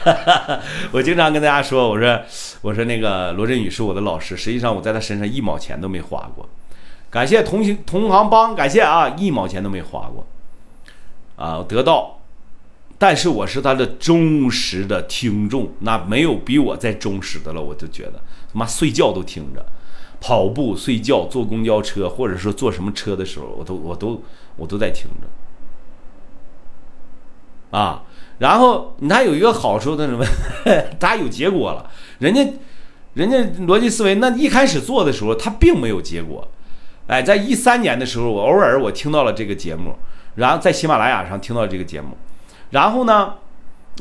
[0.92, 2.20] 我经常跟大家说，我说
[2.60, 6.48] 我说那个罗振宇是我的老师，实际上我在他身上一毛钱都没花过，
[7.10, 10.26] 感谢同行同行帮，感谢啊，一毛钱都没花过，
[11.36, 12.20] 啊，得到，
[12.98, 18.20] 但是我是他的忠实的听众，那没有比我再忠实的了，我就觉得。
[18.52, 19.64] 他妈睡觉都听着，
[20.20, 24.22] 跑步、睡觉、坐公交车或者说坐什么车的时候，我都我都
[24.56, 25.26] 我都在听着。
[27.76, 28.02] 啊，
[28.38, 30.24] 然后他有一个好处，那什么，
[30.98, 31.90] 他有结果了。
[32.20, 32.42] 人家，
[33.12, 36.48] 人家逻辑思维，那一开始做的时候，他并没有结果。
[37.06, 39.94] 哎，在一三年的时候，我偶尔我听到了这个节目，
[40.36, 42.16] 然后在喜马拉雅上听到这个节目，
[42.70, 43.34] 然后呢，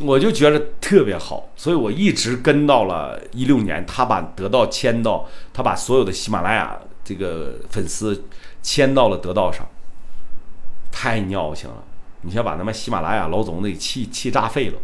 [0.02, 8.24] 我就觉得特别好，所以我一直跟到了一六年，他把得到签到，他把所有的喜马拉雅这个粉丝
[8.64, 9.68] 签到了得到上，
[10.94, 11.84] 太尿性了。
[12.26, 14.80] 你先把他妈喜马拉雅老总给气气炸废了，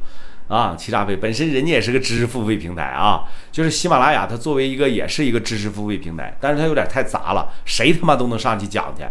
[0.48, 1.16] 啊，气炸废！
[1.16, 9.04] 本身人家也是个知识付费平台啊，就是喜马拉雅，它作为一个也是一个知识付费平台，但是它有点太杂了，谁他妈都能上去讲去，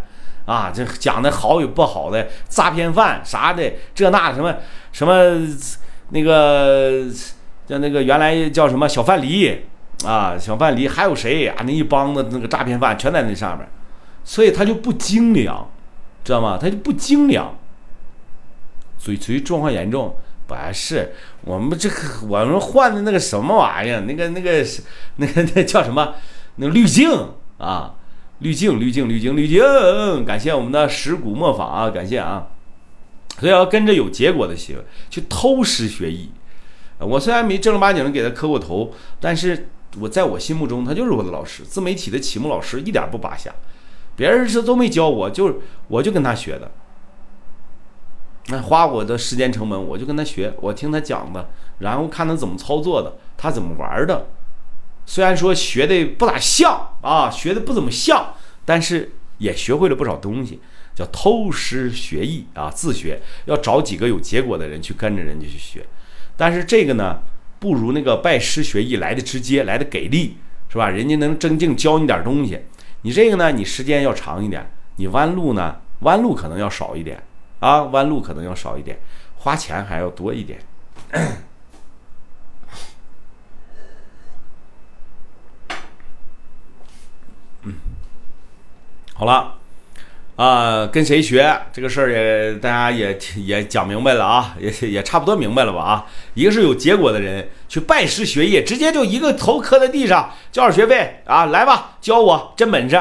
[0.45, 4.55] 啊，这讲的好与不好的，诈骗犯啥的，这那什么
[4.93, 5.41] 什么
[6.11, 7.07] 那个
[7.67, 9.57] 叫那个原来叫什么小范蠡
[10.05, 11.57] 啊，小范蠡还有谁啊？
[11.65, 13.67] 那一帮子那个诈骗犯全在那上面，
[14.23, 15.69] 所以他就不精良，
[16.23, 16.59] 知道吗？
[16.61, 17.57] 他就不精良。
[19.01, 20.15] 嘴唇状况严重，
[20.47, 21.97] 不是我们这个
[22.29, 24.03] 我们换的那个什么玩意儿？
[24.03, 24.65] 那个那个
[25.17, 26.15] 那个那叫什么？
[26.57, 27.11] 那个滤镜
[27.57, 27.95] 啊，
[28.41, 30.25] 滤镜滤镜滤镜滤镜！
[30.27, 32.49] 感谢我们的石鼓磨坊啊，感谢啊！
[33.39, 36.31] 所以要跟着有结果的学，去偷师学艺。
[36.99, 43.51] 我虽然没正儿八经的给他磕过头，但是我在我心目中他就是我的老师，自媒体的启蒙老师，一点不拔下。
[44.17, 45.55] 别人是都没教我，就是
[45.89, 46.71] 我就跟他学的。
[48.51, 51.49] 那花我的时间成本，我就跟他学，我听他讲的，
[51.79, 54.27] 然后看他怎么操作的，他怎么玩的。
[55.07, 58.35] 虽然说学的不咋像啊，学的不怎么像，
[58.65, 60.61] 但是也学会了不少东西，
[60.95, 65.87] 叫偷师学艺啊，自学要找几个有结果的人去跟着人家去学。
[66.37, 67.21] 但是这个呢，
[67.59, 70.37] 不如那个拜师学艺来的直接，来的给力，
[70.69, 70.89] 是吧？
[70.89, 72.61] 人家能真正教你点东西。
[73.03, 77.23] 你这个呢，你时间要长一点，你弯路呢，弯路可能要少一点。
[77.61, 78.99] 啊，弯路可能要少一点，
[79.37, 80.59] 花钱还要多一点。
[87.63, 87.75] 嗯，
[89.13, 89.55] 好了，
[90.37, 96.07] 啊，跟谁学这个事儿也大家也也讲明白了啊，也也差不多明白了吧啊？
[96.33, 102.99] 一个是有结果的人去拜师学艺，直接就一个头磕在地上交点学费啊，来吧，教我真本事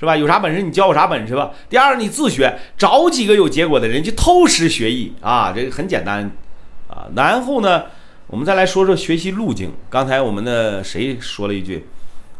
[0.00, 0.16] 是吧？
[0.16, 1.50] 有啥本事你教我啥本事吧。
[1.68, 6.24] 第二，你自学，找几个有结果的人去偷师学艺啊，这个很简单
[6.88, 7.06] 啊。
[7.14, 7.84] 然后呢，
[8.26, 9.70] 我们再来说说学习路径。
[9.90, 11.86] 刚才我们的谁说了一句？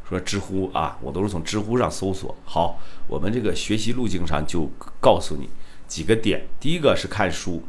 [0.08, 2.34] 说知乎啊，我都是从知乎上搜索。
[2.44, 5.48] 好，我们这个学习路径上就告诉你
[5.86, 6.48] 几个点。
[6.58, 7.62] 第一个是看书，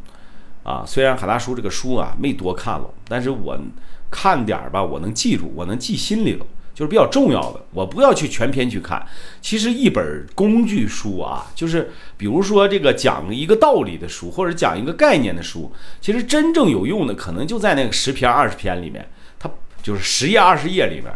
[0.64, 3.60] 啊，虽然海大叔这个书啊没多看了，但是我
[4.10, 7.62] 看点儿吧，我能记住，我能记心里了，就是比较重要的。
[7.72, 9.06] 我不要去全篇去看。
[9.42, 19.10] 其实一本工具书啊，就是比如说这个讲一个道理的书，或者讲一个概念的书，其实真正有用的可能就在那个十篇二十篇里面，
[19.40, 19.50] 它
[19.84, 21.12] 就是十页二十页里面。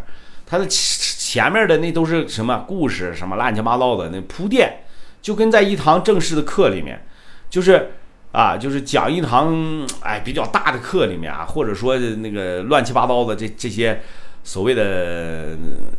[0.48, 4.84] 它的前面的那都是什么故事，什么乱七八糟的那铺垫，
[5.20, 7.04] 就跟在一堂正式的课里面，
[7.50, 7.90] 就是
[8.30, 14.00] 啊，就是讲一堂哎比较大的课里面啊，或者说那个乱七八糟的这这些
[14.46, 15.58] 所谓的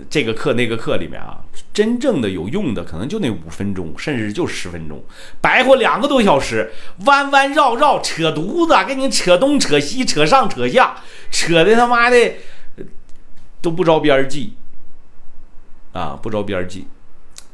[0.09, 1.43] 这个课那个课里面啊，
[1.73, 5.03] 真正的有用的可能就那五分钟，甚至就十分钟，
[5.41, 6.71] 白活两个多小时，
[7.05, 10.95] 弯弯绕绕扯犊子，给你扯东扯西，扯上扯下，
[11.29, 12.17] 扯的他妈的。
[13.59, 14.53] 都不着边际，
[15.91, 16.87] 啊，不着边际，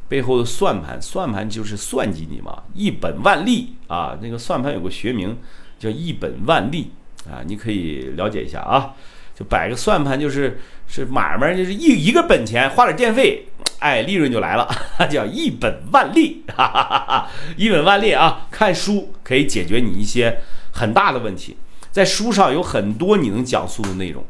[0.08, 4.20] 背后的算盘，算盘就是算计你嘛，一本万利啊。
[4.22, 5.36] 那个算盘有个学名
[5.80, 6.92] 叫一本万利
[7.28, 8.94] 啊，你可以了解一下啊。
[9.36, 13.48] 就摆个算盘，就是是买卖，就是一一个本钱花点电费，
[13.80, 14.68] 哎，利润就来了，
[15.10, 18.48] 叫一本万利，哈哈哈哈一本万利啊。
[18.52, 20.40] 看书可以解决你一些
[20.74, 21.58] 很大的问题，
[21.92, 24.24] 在书上有很多你能讲述的内容，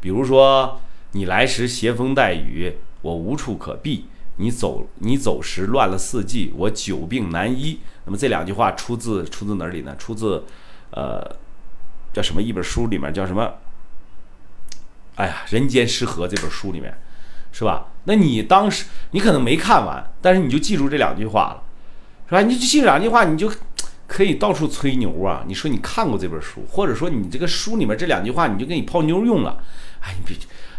[0.00, 0.80] 比如说。
[1.12, 2.72] 你来时携风带雨，
[3.02, 4.04] 我无处可避；
[4.36, 7.80] 你走你走时乱了四季，我久病难医。
[8.04, 9.92] 那么这两句话出自出自哪里呢？
[9.98, 10.44] 出自，
[10.92, 11.20] 呃，
[12.12, 13.54] 叫什么一本书里面叫什么？
[15.20, 16.96] 哎呀，《人间失和》这本书里面，
[17.52, 17.88] 是吧？
[18.04, 21.62] 那你当时你可能没看完，但是你就记住这两句话了，
[22.26, 22.40] 是吧？
[22.40, 23.52] 你就记两句话，你就
[24.06, 25.44] 可以到处吹牛啊！
[25.46, 29.62] 你说你看过这本书，或者说你这个书里面这两句话，你就给你泡妞用了。
[30.00, 30.34] 哎，你别。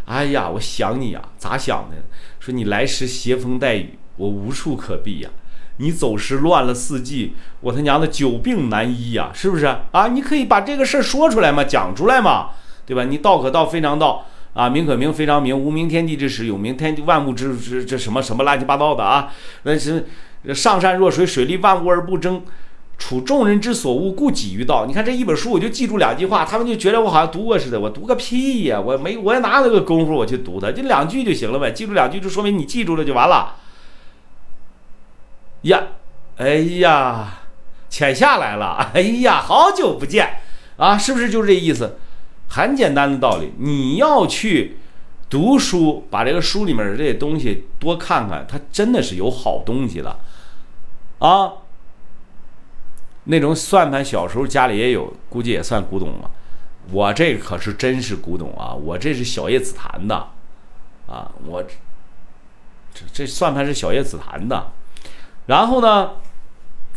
[0.05, 1.97] 哎呀，我想你呀，咋想的？
[2.39, 5.29] 说你来时携风带雨，我无处可避呀；
[5.77, 10.07] 你走时乱了四季，我他娘的久病难医呀，是不是啊？
[10.07, 12.49] 你可以把这个事儿说出来嘛，讲出来嘛，
[12.87, 13.03] 对吧？
[13.03, 15.57] 你道可道，非常道啊，名可名，非常名。
[15.57, 19.31] 无名天地之始，有名天地万物之之这什么什么乱七八糟的啊？
[19.63, 20.05] 那是
[20.53, 22.43] 上善若水，水利万物而不争。
[22.97, 24.85] 处众人之所恶，故几于道。
[24.85, 27.79] 你看这一本书，我就记住两句话，他们就觉得我好像读过似的。
[27.79, 28.79] 我读个屁呀！
[28.79, 30.71] 我没，我哪有那个功夫我去读它？
[30.71, 33.55] 就两句就行了呗，记住两句就说明你记住了就完了。
[35.63, 35.81] 呀，
[36.37, 37.39] 哎呀，
[37.89, 38.91] 浅下来了。
[38.93, 40.37] 哎呀，好久不见
[40.77, 41.97] 啊，是不是就是这意思？
[42.51, 44.77] 很简单的道理，你要去
[45.29, 50.19] 读书，把这个书里面的这些东西多看看，它真的是有好东西的
[51.19, 51.53] 啊。
[53.23, 56.31] 那种算盘，小时候家里也有，估计也算古董了。
[56.91, 58.73] 我这可是真是古董啊！
[58.73, 60.15] 我这是小叶紫檀的，
[61.07, 64.71] 啊，我这这算盘是小叶紫檀的。
[65.45, 66.15] 然后呢，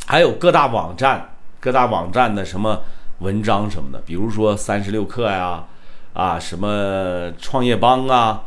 [0.06, 2.82] 还有各大网站、各大网站的什么
[3.18, 5.64] 文章什么的，比如说三十六课呀，
[6.12, 8.44] 啊，什么创业邦啊。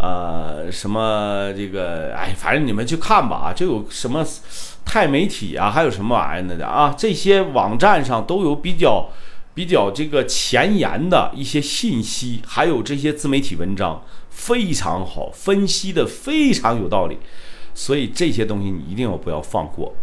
[0.00, 4.24] 呃，什么这个，哎，反正你们去看吧啊，这有什么
[4.84, 9.08] 钛媒体啊，还有什么玩意儿的啊，这些网站上都有比较
[9.54, 14.00] 比较这个前沿的一些信息，还有这些自媒体文章
[14.30, 17.18] 非常好，分析的非常有道理，
[17.74, 19.96] 所以这些东西你一定要不要放过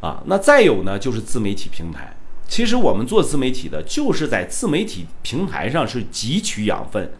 [0.00, 0.22] 啊。
[0.24, 2.16] 那再有呢，就是自媒体平台，
[2.48, 7.12] 其实我们做自媒体的，就是在自媒体平台上是汲取养分。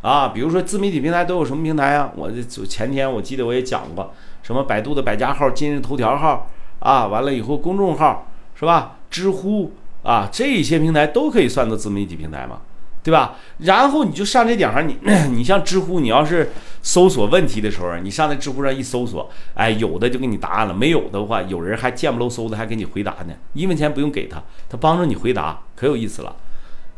[0.00, 2.12] 啊，比如说自媒体平台都有什么平台啊？
[2.14, 6.48] 我这前天我记得我也讲过，什么百度的百家号、今日头条号
[6.78, 8.98] 啊，完了以后公众号是吧？
[9.10, 12.60] 知乎啊，这些平台都可以算作自媒体平台嘛，
[13.04, 13.36] 对吧？
[13.58, 14.98] 然后你就上这点上，你
[15.30, 16.50] 你像知乎，你要是
[16.82, 26.34] 搜索问题的时候，你上那知乎上一搜索，哎，有的就给你答案了，没有的话，有人还见不喽嗖的还给你回答呢，一分钱不用给他，他帮着你回答，可有意思了，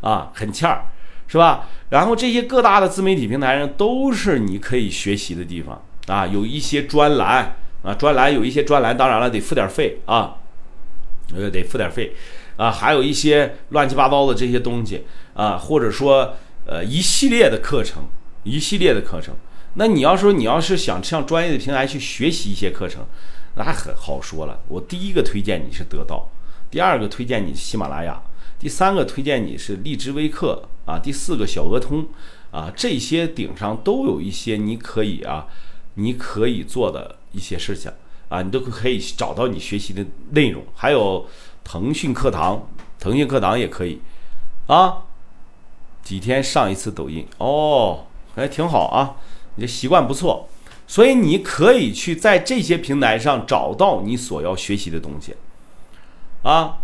[0.01, 0.85] 啊，很欠儿。
[1.29, 1.67] 是吧？
[1.89, 10.37] 然后这些各大的自媒体平台上都是你可以学习的地方啊，有一些专栏啊，专栏有一些专栏，当然了得付点费啊，
[11.35, 12.15] 呃得付点费，
[12.57, 16.35] 啊还有一些乱七八糟的这些东西啊，或者说
[16.65, 18.03] 呃一系列的课程，
[18.43, 19.33] 一系列的课程。
[19.75, 23.05] 那你要说你要是想上专业的平台去学习一些课程，
[23.55, 24.59] 那很好说了。
[24.67, 26.27] 我第一个推荐你是得到，
[26.71, 28.19] 第二个推荐你喜马拉雅，
[28.57, 32.07] 第三个推荐你是荔枝微课啊，第四个小鹅通
[32.49, 35.45] 啊，这些顶上都有一些你可以啊，
[35.93, 37.91] 你可以做的一些事情
[38.29, 40.63] 啊，你都可以找到你学习的内容。
[40.73, 41.27] 还有
[41.69, 42.65] 腾讯课堂，
[42.97, 43.99] 腾讯课堂也可以
[44.67, 44.99] 啊。
[46.01, 49.17] 几天上一次抖音哦，还挺好啊，
[49.55, 50.47] 你这习惯不错，
[50.87, 55.35] 所以你可以去在这些平台上找到你所要学习的东西，
[56.43, 56.77] 啊，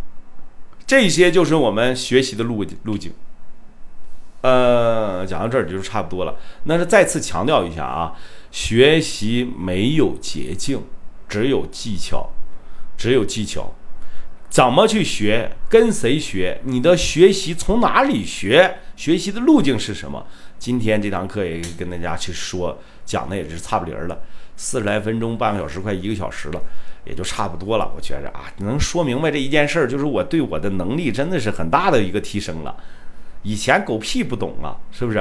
[0.86, 3.13] 这些就是我们学习的路路径。
[4.41, 6.36] 呃，讲到这儿就是差不多了。
[6.65, 8.15] 那是再次强调一下啊，
[8.51, 10.84] 学习没有捷径，
[11.29, 12.31] 只有技巧，
[12.97, 13.71] 只有技巧。
[14.54, 15.49] 怎么去学？
[15.68, 16.62] 跟谁学？
[16.66, 18.76] 你的学习从哪里学？
[18.95, 20.24] 学习的路径是什么？
[20.60, 24.16] 今天这堂课也跟大家去说，讲的也是差不离儿了，
[24.56, 26.62] 四十来分钟，半个小时，快一个小时了，
[27.04, 27.91] 也就差不多了。
[27.95, 32.76] 我觉着啊，能说明白这一件事儿，就是我对我的能力真的是很大的一个提升了。
[33.41, 35.18] 以前狗屁不懂啊，是不是？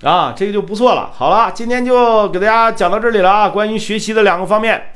[0.00, 1.10] 啊，这个就不错了。
[1.12, 4.92] 好了，今天就给大家讲到这里了啊，关于学习的两个方面。